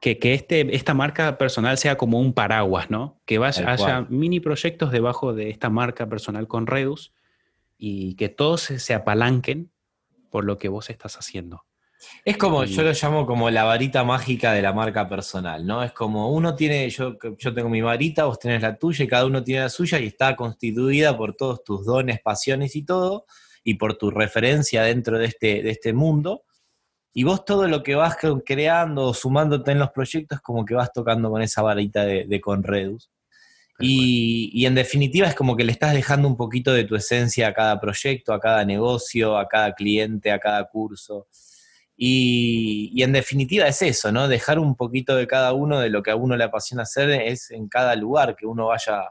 que, 0.00 0.18
que, 0.18 0.32
este, 0.32 0.74
esta 0.74 0.94
marca 0.94 1.36
personal 1.36 1.76
sea 1.76 1.96
como 1.96 2.18
un 2.18 2.32
paraguas, 2.32 2.90
¿no? 2.90 3.20
Que 3.26 3.38
vaya, 3.38 3.70
haya 3.70 4.06
mini 4.08 4.40
proyectos 4.40 4.90
debajo 4.90 5.34
de 5.34 5.50
esta 5.50 5.68
marca 5.68 6.08
personal 6.08 6.48
con 6.48 6.66
Redus 6.66 7.12
y 7.84 8.14
que 8.14 8.28
todos 8.28 8.60
se 8.60 8.94
apalanquen 8.94 9.72
por 10.30 10.44
lo 10.44 10.56
que 10.56 10.68
vos 10.68 10.88
estás 10.88 11.16
haciendo. 11.16 11.64
Es 12.24 12.36
como, 12.36 12.62
yo 12.62 12.84
lo 12.84 12.92
llamo 12.92 13.26
como 13.26 13.50
la 13.50 13.64
varita 13.64 14.04
mágica 14.04 14.52
de 14.52 14.62
la 14.62 14.72
marca 14.72 15.08
personal, 15.08 15.66
¿no? 15.66 15.82
Es 15.82 15.90
como 15.90 16.32
uno 16.32 16.54
tiene, 16.54 16.88
yo, 16.90 17.16
yo 17.36 17.52
tengo 17.52 17.68
mi 17.68 17.80
varita, 17.80 18.26
vos 18.26 18.38
tenés 18.38 18.62
la 18.62 18.76
tuya 18.76 19.04
y 19.04 19.08
cada 19.08 19.26
uno 19.26 19.42
tiene 19.42 19.62
la 19.62 19.68
suya 19.68 19.98
y 19.98 20.06
está 20.06 20.36
constituida 20.36 21.16
por 21.16 21.34
todos 21.34 21.64
tus 21.64 21.84
dones, 21.84 22.20
pasiones 22.22 22.76
y 22.76 22.84
todo, 22.84 23.26
y 23.64 23.74
por 23.74 23.96
tu 23.96 24.12
referencia 24.12 24.84
dentro 24.84 25.18
de 25.18 25.26
este, 25.26 25.64
de 25.64 25.70
este 25.70 25.92
mundo. 25.92 26.44
Y 27.12 27.24
vos 27.24 27.44
todo 27.44 27.66
lo 27.66 27.82
que 27.82 27.96
vas 27.96 28.16
creando 28.46 29.06
o 29.06 29.14
sumándote 29.14 29.72
en 29.72 29.80
los 29.80 29.90
proyectos, 29.90 30.40
como 30.40 30.64
que 30.64 30.74
vas 30.74 30.92
tocando 30.92 31.30
con 31.30 31.42
esa 31.42 31.62
varita 31.62 32.04
de, 32.04 32.26
de 32.26 32.40
Conredus. 32.40 33.10
Y, 33.78 34.64
en 34.66 34.74
definitiva 34.74 35.26
es 35.26 35.34
como 35.34 35.56
que 35.56 35.64
le 35.64 35.72
estás 35.72 35.94
dejando 35.94 36.28
un 36.28 36.36
poquito 36.36 36.72
de 36.72 36.84
tu 36.84 36.94
esencia 36.94 37.48
a 37.48 37.54
cada 37.54 37.80
proyecto, 37.80 38.32
a 38.32 38.40
cada 38.40 38.64
negocio, 38.64 39.36
a 39.36 39.48
cada 39.48 39.72
cliente, 39.74 40.30
a 40.30 40.38
cada 40.38 40.64
curso. 40.68 41.26
Y, 41.96 43.02
en 43.02 43.12
definitiva 43.12 43.66
es 43.66 43.82
eso, 43.82 44.12
¿no? 44.12 44.28
Dejar 44.28 44.58
un 44.58 44.76
poquito 44.76 45.16
de 45.16 45.26
cada 45.26 45.52
uno 45.52 45.80
de 45.80 45.90
lo 45.90 46.02
que 46.02 46.10
a 46.10 46.16
uno 46.16 46.36
le 46.36 46.44
apasiona 46.44 46.84
hacer 46.84 47.10
es 47.10 47.50
en 47.50 47.68
cada 47.68 47.96
lugar 47.96 48.36
que 48.36 48.46
uno 48.46 48.66
vaya 48.66 49.10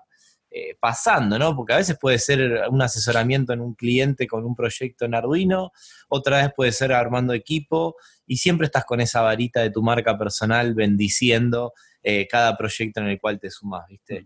eh, 0.53 0.75
pasando, 0.79 1.39
¿no? 1.39 1.55
Porque 1.55 1.73
a 1.73 1.77
veces 1.77 1.97
puede 1.99 2.19
ser 2.19 2.63
un 2.69 2.81
asesoramiento 2.81 3.53
en 3.53 3.61
un 3.61 3.73
cliente 3.73 4.27
con 4.27 4.43
un 4.45 4.53
proyecto 4.53 5.05
en 5.05 5.15
Arduino, 5.15 5.71
otra 6.09 6.41
vez 6.41 6.51
puede 6.53 6.73
ser 6.73 6.91
armando 6.91 7.33
equipo 7.33 7.95
y 8.27 8.35
siempre 8.35 8.65
estás 8.65 8.83
con 8.83 8.99
esa 8.99 9.21
varita 9.21 9.61
de 9.61 9.69
tu 9.69 9.81
marca 9.81 10.17
personal 10.17 10.73
bendiciendo 10.73 11.71
eh, 12.03 12.27
cada 12.27 12.57
proyecto 12.57 12.99
en 12.99 13.07
el 13.07 13.19
cual 13.21 13.39
te 13.39 13.49
sumas, 13.49 13.87
¿viste? 13.87 14.25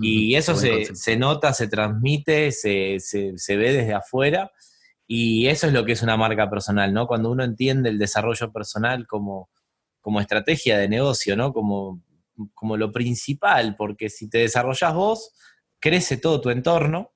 Y 0.00 0.34
eso 0.34 0.54
se, 0.56 1.16
nota, 1.16 1.52
se 1.52 1.68
transmite, 1.68 2.52
se, 2.52 2.98
ve 3.48 3.72
desde 3.72 3.94
afuera. 3.94 4.50
Y 5.06 5.46
eso 5.46 5.68
es 5.68 5.72
lo 5.72 5.84
que 5.84 5.92
es 5.92 6.02
una 6.02 6.16
marca 6.16 6.50
personal, 6.50 6.92
¿no? 6.92 7.06
Cuando 7.06 7.30
uno 7.30 7.44
entiende 7.44 7.90
el 7.90 7.98
desarrollo 7.98 8.52
personal 8.52 9.06
como, 9.06 9.48
como 10.00 10.20
estrategia 10.20 10.78
de 10.78 10.88
negocio, 10.88 11.36
¿no? 11.36 11.52
Como, 11.52 12.02
como 12.54 12.76
lo 12.76 12.90
principal, 12.90 13.76
porque 13.76 14.08
si 14.08 14.28
te 14.28 14.38
desarrollas 14.38 14.94
vos, 14.94 15.32
crece 15.78 16.16
todo 16.16 16.40
tu 16.40 16.50
entorno. 16.50 17.12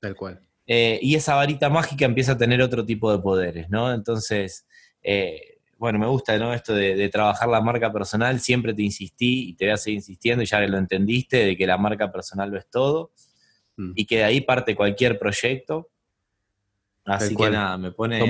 Tal 0.00 0.14
cual. 0.14 0.40
Eh, 0.66 1.00
y 1.02 1.16
esa 1.16 1.34
varita 1.34 1.68
mágica 1.68 2.04
empieza 2.04 2.32
a 2.32 2.38
tener 2.38 2.62
otro 2.62 2.86
tipo 2.86 3.10
de 3.10 3.18
poderes, 3.18 3.68
¿no? 3.68 3.92
Entonces, 3.92 4.66
eh, 5.02 5.51
bueno, 5.82 5.98
me 5.98 6.06
gusta, 6.06 6.38
¿no? 6.38 6.54
Esto 6.54 6.76
de, 6.76 7.08
trabajar 7.08 7.48
la 7.48 7.60
marca 7.60 7.92
personal, 7.92 8.38
siempre 8.38 8.72
te 8.72 8.82
insistí 8.82 9.48
y 9.48 9.54
te 9.54 9.64
voy 9.64 9.72
a 9.72 9.76
seguir 9.76 9.96
insistiendo, 9.96 10.44
y 10.44 10.46
ya 10.46 10.60
lo 10.60 10.78
entendiste, 10.78 11.44
de 11.44 11.56
que 11.56 11.66
la 11.66 11.76
marca 11.76 12.12
personal 12.12 12.52
lo 12.52 12.56
es 12.56 12.70
todo, 12.70 13.10
mm. 13.76 13.90
y 13.96 14.06
que 14.06 14.18
de 14.18 14.22
ahí 14.22 14.42
parte 14.42 14.76
cualquier 14.76 15.18
proyecto. 15.18 15.90
Así 17.04 17.34
que 17.34 17.50
nada, 17.50 17.76
me 17.78 17.90
pone... 17.90 18.22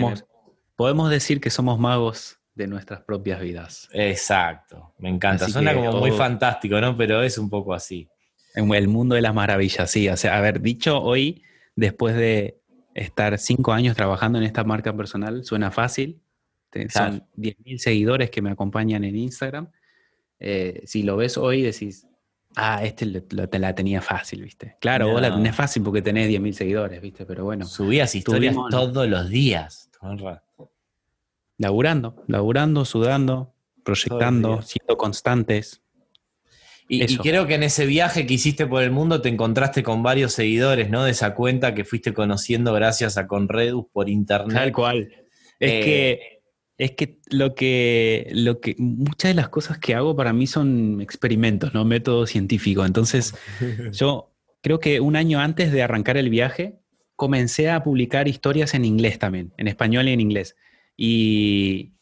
Podemos 0.76 1.11
decir 1.11 1.42
que 1.42 1.50
somos 1.50 1.78
magos 1.78 2.38
de 2.55 2.68
nuestras 2.68 3.03
propias 3.03 3.38
vidas. 3.38 3.86
Exacto, 3.92 4.94
me 4.96 5.11
encanta. 5.11 5.46
Suena 5.46 5.74
como 5.74 5.92
muy 5.92 6.12
fantástico, 6.12 6.80
¿no? 6.80 6.96
Pero 6.96 7.22
es 7.22 7.36
un 7.36 7.50
poco 7.50 7.74
así. 7.74 8.09
En 8.55 8.72
el 8.72 8.88
mundo 8.88 9.14
de 9.14 9.20
las 9.20 9.34
maravillas, 9.34 9.90
sí. 9.90 10.09
O 10.09 10.16
sea, 10.16 10.38
haber 10.38 10.62
dicho 10.62 11.03
hoy, 11.03 11.42
después 11.76 12.16
de 12.16 12.62
estar 12.94 13.36
cinco 13.36 13.74
años 13.74 13.94
trabajando 13.94 14.38
en 14.38 14.44
esta 14.44 14.64
marca 14.64 14.96
personal, 14.96 15.44
suena 15.44 15.70
fácil, 15.70 16.22
Son 16.89 17.27
10.000 17.37 17.79
seguidores 17.79 18.31
que 18.31 18.43
me 18.43 18.51
acompañan 18.51 19.05
en 19.05 19.16
Instagram. 19.16 19.68
Eh, 20.39 20.83
si 20.87 21.03
lo 21.03 21.16
ves 21.16 21.37
hoy, 21.37 21.62
decís, 21.62 22.07
ah, 22.57 22.83
este 22.85 23.20
te 23.20 23.59
la 23.59 23.75
tenía 23.75 24.01
fácil, 24.01 24.43
¿viste? 24.43 24.77
Claro, 24.81 25.11
vos 25.11 25.20
la 25.20 25.35
tenés 25.35 25.55
fácil 25.55 25.83
porque 25.83 26.03
tenés 26.03 26.29
10.000 26.29 26.53
seguidores, 26.53 27.01
¿viste? 27.01 27.25
Pero 27.25 27.45
bueno. 27.45 27.64
Subías 27.64 28.14
historias 28.14 28.57
todos 28.70 29.09
los 29.09 29.29
días. 29.29 29.91
Laburando, 31.59 32.25
laburando, 32.27 32.85
sudando, 32.85 33.55
proyectando, 33.85 34.62
siendo 34.62 34.97
constantes. 34.97 35.81
Y, 36.89 37.16
creo 37.18 37.47
que 37.47 37.55
en 37.55 37.62
ese 37.62 37.87
viaje 37.87 38.27
que 38.27 38.35
hiciste 38.35 38.66
por 38.66 38.83
el 38.83 38.91
mundo 38.91 39.23
te 39.23 39.29
encontraste 39.29 39.83
con 39.83 40.03
varios 40.03 40.33
seguidores, 40.33 40.91
¿no? 40.91 41.05
De 41.05 41.12
esa 41.12 41.35
cuenta 41.35 41.75
que 41.75 41.85
fuiste 41.85 42.12
conociendo 42.12 42.73
gracias 42.75 43.16
a 43.16 43.27
Conredus 43.27 43.87
por 43.93 44.11
internet. 44.11 44.57
Tal 44.57 44.73
cual. 44.73 45.09
Es 45.59 45.70
eh, 45.70 45.81
que 45.81 46.41
es 46.79 46.93
que 46.93 47.18
lo 47.31 47.55
que 47.55 48.29
lo 48.33 48.61
que 48.61 48.75
muchas 48.79 49.31
de 49.31 49.35
las 49.35 49.49
cosas 49.49 49.79
que 49.79 49.95
hago 49.95 50.16
para 50.16 50.33
mí 50.33 50.47
son 50.47 51.01
experimentos, 51.01 51.75
no 51.75 51.85
método 51.85 52.27
científico. 52.27 52.85
Entonces, 52.85 53.35
yo 53.93 54.33
creo 54.62 54.81
que 54.81 55.01
un 55.01 55.16
año 55.16 55.41
antes 55.41 55.73
de 55.73 55.83
arrancar 55.83 56.16
el 56.16 56.31
viaje 56.31 56.81
comencé 57.16 57.70
a 57.70 57.83
publicar 57.85 58.27
historias 58.27 58.75
en 58.75 58.85
inglés 58.85 59.18
también, 59.18 59.53
en 59.57 59.68
español 59.68 60.09
y 60.09 60.12
en 60.12 60.20
inglés. 60.20 60.57
Y, 60.97 61.93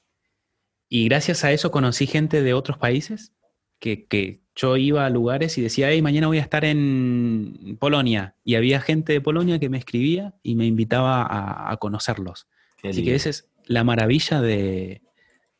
y 0.89 1.05
gracias 1.07 1.45
a 1.45 1.53
eso 1.53 1.71
conocí 1.71 2.07
gente 2.07 2.43
de 2.43 2.55
otros 2.55 2.79
países 2.79 3.33
que, 3.79 4.07
que 4.07 4.41
yo 4.55 4.77
iba 4.77 5.07
a 5.07 5.11
lugares 5.11 5.57
y 5.59 5.63
decía, 5.63 5.91
hey, 5.91 6.03
mañana 6.03 6.27
voy 6.27 6.39
a 6.39 6.43
estar 6.43 6.65
en 6.65 7.77
Polonia. 7.81 8.35
Y 8.45 8.55
había 8.57 8.81
gente 8.81 9.13
de 9.13 9.21
Polonia 9.21 9.59
que 9.59 9.69
me 9.69 9.79
escribía 9.79 10.35
y 10.43 10.55
me 10.55 10.67
invitaba 10.67 11.71
a, 11.71 11.77
conocerlos. 11.79 12.49
Así 12.83 13.05
que 13.05 13.15
esa 13.15 13.31
es 13.31 13.50
la 13.67 13.85
maravilla 13.85 14.41
de, 14.41 15.03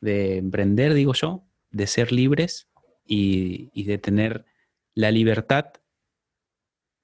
emprender, 0.01 0.93
digo 0.93 1.13
yo, 1.13 1.43
de 1.69 1.87
ser 1.87 2.11
libres 2.11 2.67
y, 3.05 3.83
de 3.83 3.97
tener 3.97 4.45
la 4.93 5.11
libertad 5.11 5.73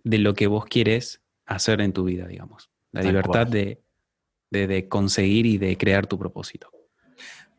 de 0.04 0.18
lo 0.20 0.34
que 0.34 0.48
vos 0.48 0.66
quieres 0.66 1.22
hacer 1.46 1.82
en 1.82 1.94
tu 1.94 2.04
vida, 2.04 2.28
digamos. 2.28 2.70
La 2.92 3.02
libertad 3.02 3.48
de, 3.48 3.84
conseguir 4.90 5.46
y 5.46 5.58
de 5.58 5.78
crear 5.78 6.08
tu 6.08 6.18
propósito. 6.18 6.70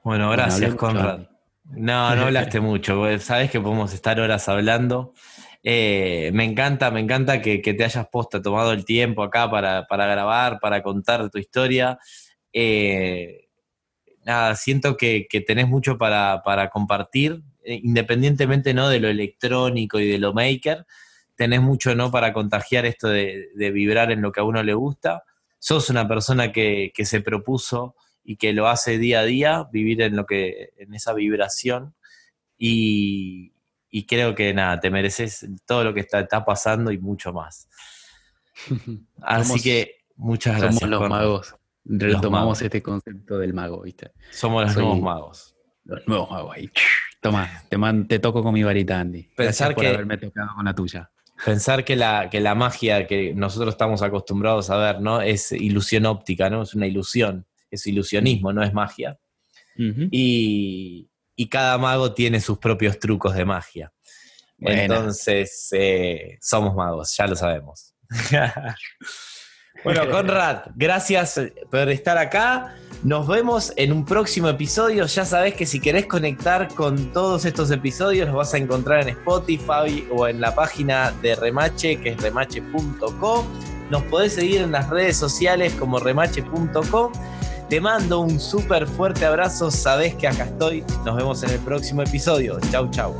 Bueno, 0.03 0.30
gracias, 0.30 0.74
Conrad. 0.74 1.28
No, 1.70 2.14
no 2.16 2.22
hablaste 2.22 2.61
mucho, 2.61 3.18
sabes 3.18 3.51
que 3.51 3.61
podemos 3.61 3.93
estar 3.93 4.18
horas 4.20 4.49
hablando. 4.49 5.12
Eh, 5.62 6.30
me 6.32 6.45
encanta, 6.45 6.91
me 6.91 7.01
encanta 7.01 7.43
que, 7.43 7.59
te 7.59 7.84
hayas 7.84 8.09
posta, 8.09 8.41
tomado 8.41 8.72
el 8.72 8.84
tiempo 8.84 9.22
acá 9.22 9.51
para, 9.51 9.86
grabar, 9.89 10.61
para 10.61 10.82
contar 10.82 11.28
tu 11.30 11.39
historia. 11.39 11.99
Eh, 12.53 13.49
nada, 14.25 14.55
siento 14.57 14.97
que, 14.97 15.27
tenés 15.47 15.69
mucho 15.69 15.99
para, 15.99 16.71
compartir, 16.73 17.43
eh, 17.65 17.81
independientemente 17.83 18.75
¿no? 18.75 18.89
de 18.89 19.01
lo 19.01 19.09
electrónico 19.09 19.99
y 20.01 20.09
de 20.09 20.19
lo 20.19 20.33
maker, 20.33 20.87
tenés 21.35 21.61
mucho 21.61 21.95
¿no? 21.95 22.11
para 22.11 22.33
contagiar 22.33 22.85
esto 22.87 23.09
de, 23.09 23.49
vibrar 23.55 24.11
en 24.11 24.23
lo 24.23 24.33
que 24.33 24.41
a 24.41 24.45
uno 24.45 24.63
le 24.63 24.75
gusta. 24.75 25.25
Sos 25.59 25.91
una 25.91 26.07
persona 26.07 26.53
que, 26.53 26.93
que 26.95 27.05
se 27.05 27.21
propuso 27.21 27.97
y 28.29 28.37
que 28.37 28.53
lo 28.53 28.69
hace 28.69 28.99
día 28.99 29.21
a 29.21 29.25
día, 29.25 29.69
vivir 29.73 30.03
en 30.03 30.15
lo 30.15 30.27
que, 30.27 30.75
en 30.77 30.93
esa 30.93 31.15
vibración. 31.15 31.95
Y, 32.59 33.55
creo 34.07 34.35
que 34.35 34.53
nada, 34.53 34.79
te 34.81 34.91
mereces 34.91 35.47
todo 35.65 35.83
lo 35.83 35.95
que 35.95 36.01
está, 36.01 36.21
está 36.21 36.45
pasando 36.45 36.93
y 36.93 36.99
mucho 36.99 37.33
más. 37.33 37.71
Así 39.23 39.63
que 39.63 40.05
muchas 40.17 40.59
gracias. 40.59 40.81
Somos 40.81 41.01
los 41.01 41.09
magos. 41.09 41.58
Retomamos 41.89 42.61
este 42.62 42.82
concepto 42.82 43.39
del 43.39 43.55
mago, 43.55 43.82
¿viste? 43.82 44.12
Somos 44.30 44.64
los 44.64 44.76
nuevos 44.76 45.01
magos. 45.01 45.57
Los 45.84 46.07
nuevos 46.07 46.30
magos 46.30 46.57
ahí. 46.57 46.70
Toma, 47.20 47.51
te, 47.68 47.76
te 48.07 48.18
toco 48.20 48.43
con 48.43 48.55
mi 48.55 48.62
varita, 48.62 49.01
Andy. 49.01 49.22
Pensar 49.36 49.74
por 49.74 49.82
que, 49.82 49.89
haberme 49.89 50.18
tocado 50.18 50.51
con 50.55 50.64
la 50.64 50.74
tuya. 50.74 51.11
Pensar 51.45 51.84
que 51.84 51.97
la, 51.97 52.30
que 52.30 52.41
la 52.41 52.55
magia 52.55 53.07
que 53.07 53.34
nosotros 53.34 53.74
estamos 53.74 54.03
acostumbrados 54.03 54.70
a 54.70 54.76
ver, 54.76 55.01
¿no? 55.01 55.20
Es 55.20 55.51
ilusión 55.51 56.07
óptica, 56.07 56.49
¿no? 56.49 56.62
Es 56.62 56.74
una 56.74 56.86
ilusión 56.86 57.47
es 57.70 57.86
ilusionismo, 57.86 58.53
no 58.53 58.62
es 58.62 58.72
magia. 58.72 59.18
y, 59.76 61.11
cada 61.51 61.78
mago 61.78 62.12
tiene 62.14 62.41
sus 62.41 62.59
propios 62.59 62.99
trucos 62.99 63.34
de 63.34 63.45
magia. 63.45 63.93
Entonces, 64.59 65.68
eh, 65.70 66.36
somos 66.41 66.74
magos, 66.74 67.16
ya 67.16 67.26
lo 67.26 67.36
sabemos. 67.36 67.95
bueno, 69.85 70.03
Conrad, 70.11 70.61
gracias 70.74 71.41
por 71.70 71.89
estar 71.89 72.18
acá. 72.18 72.74
Nos 73.05 73.29
vemos 73.29 73.72
en 73.76 73.93
un 73.93 74.05
próximo 74.05 74.49
episodio. 74.49 75.07
Ya 75.07 75.24
sabes 75.24 75.55
que 75.55 75.66
si 75.66 75.81
querés 75.81 76.07
conectar 76.07 76.68
con 76.74 77.12
todos 77.12 77.45
estos 77.45 77.70
episodios, 77.70 78.26
los 78.26 78.37
vas 78.37 78.55
a 78.55 78.59
encontrar 78.59 79.03
en 79.03 79.11
Spotify 79.11 80.07
o 80.11 80.26
en 80.26 80.41
la 80.41 80.55
página 80.55 81.12
de 81.22 81.37
Remache, 81.37 82.01
que 82.01 82.11
es 82.11 82.20
remache.com. 82.20 83.47
Nos 83.91 84.03
podés 84.05 84.35
seguir 84.35 84.62
en 84.62 84.72
las 84.72 84.91
redes 84.91 85.16
sociales 85.16 85.72
como 85.74 85.99
remache.com 86.01 87.12
te 87.68 87.83
mando 87.83 88.20
un 88.20 88.41
súper 88.41 88.87
fuerte 88.87 89.26
abrazo, 89.26 89.70
sabes 89.70 90.14
que 90.14 90.26
acá 90.26 90.45
estoy. 90.45 90.83
Nos 91.05 91.16
vemos 91.16 91.43
en 91.43 91.51
el 91.51 91.59
próximo 91.59 92.03
episodio. 92.03 92.59
Chau, 92.70 92.91
chau. 92.91 93.14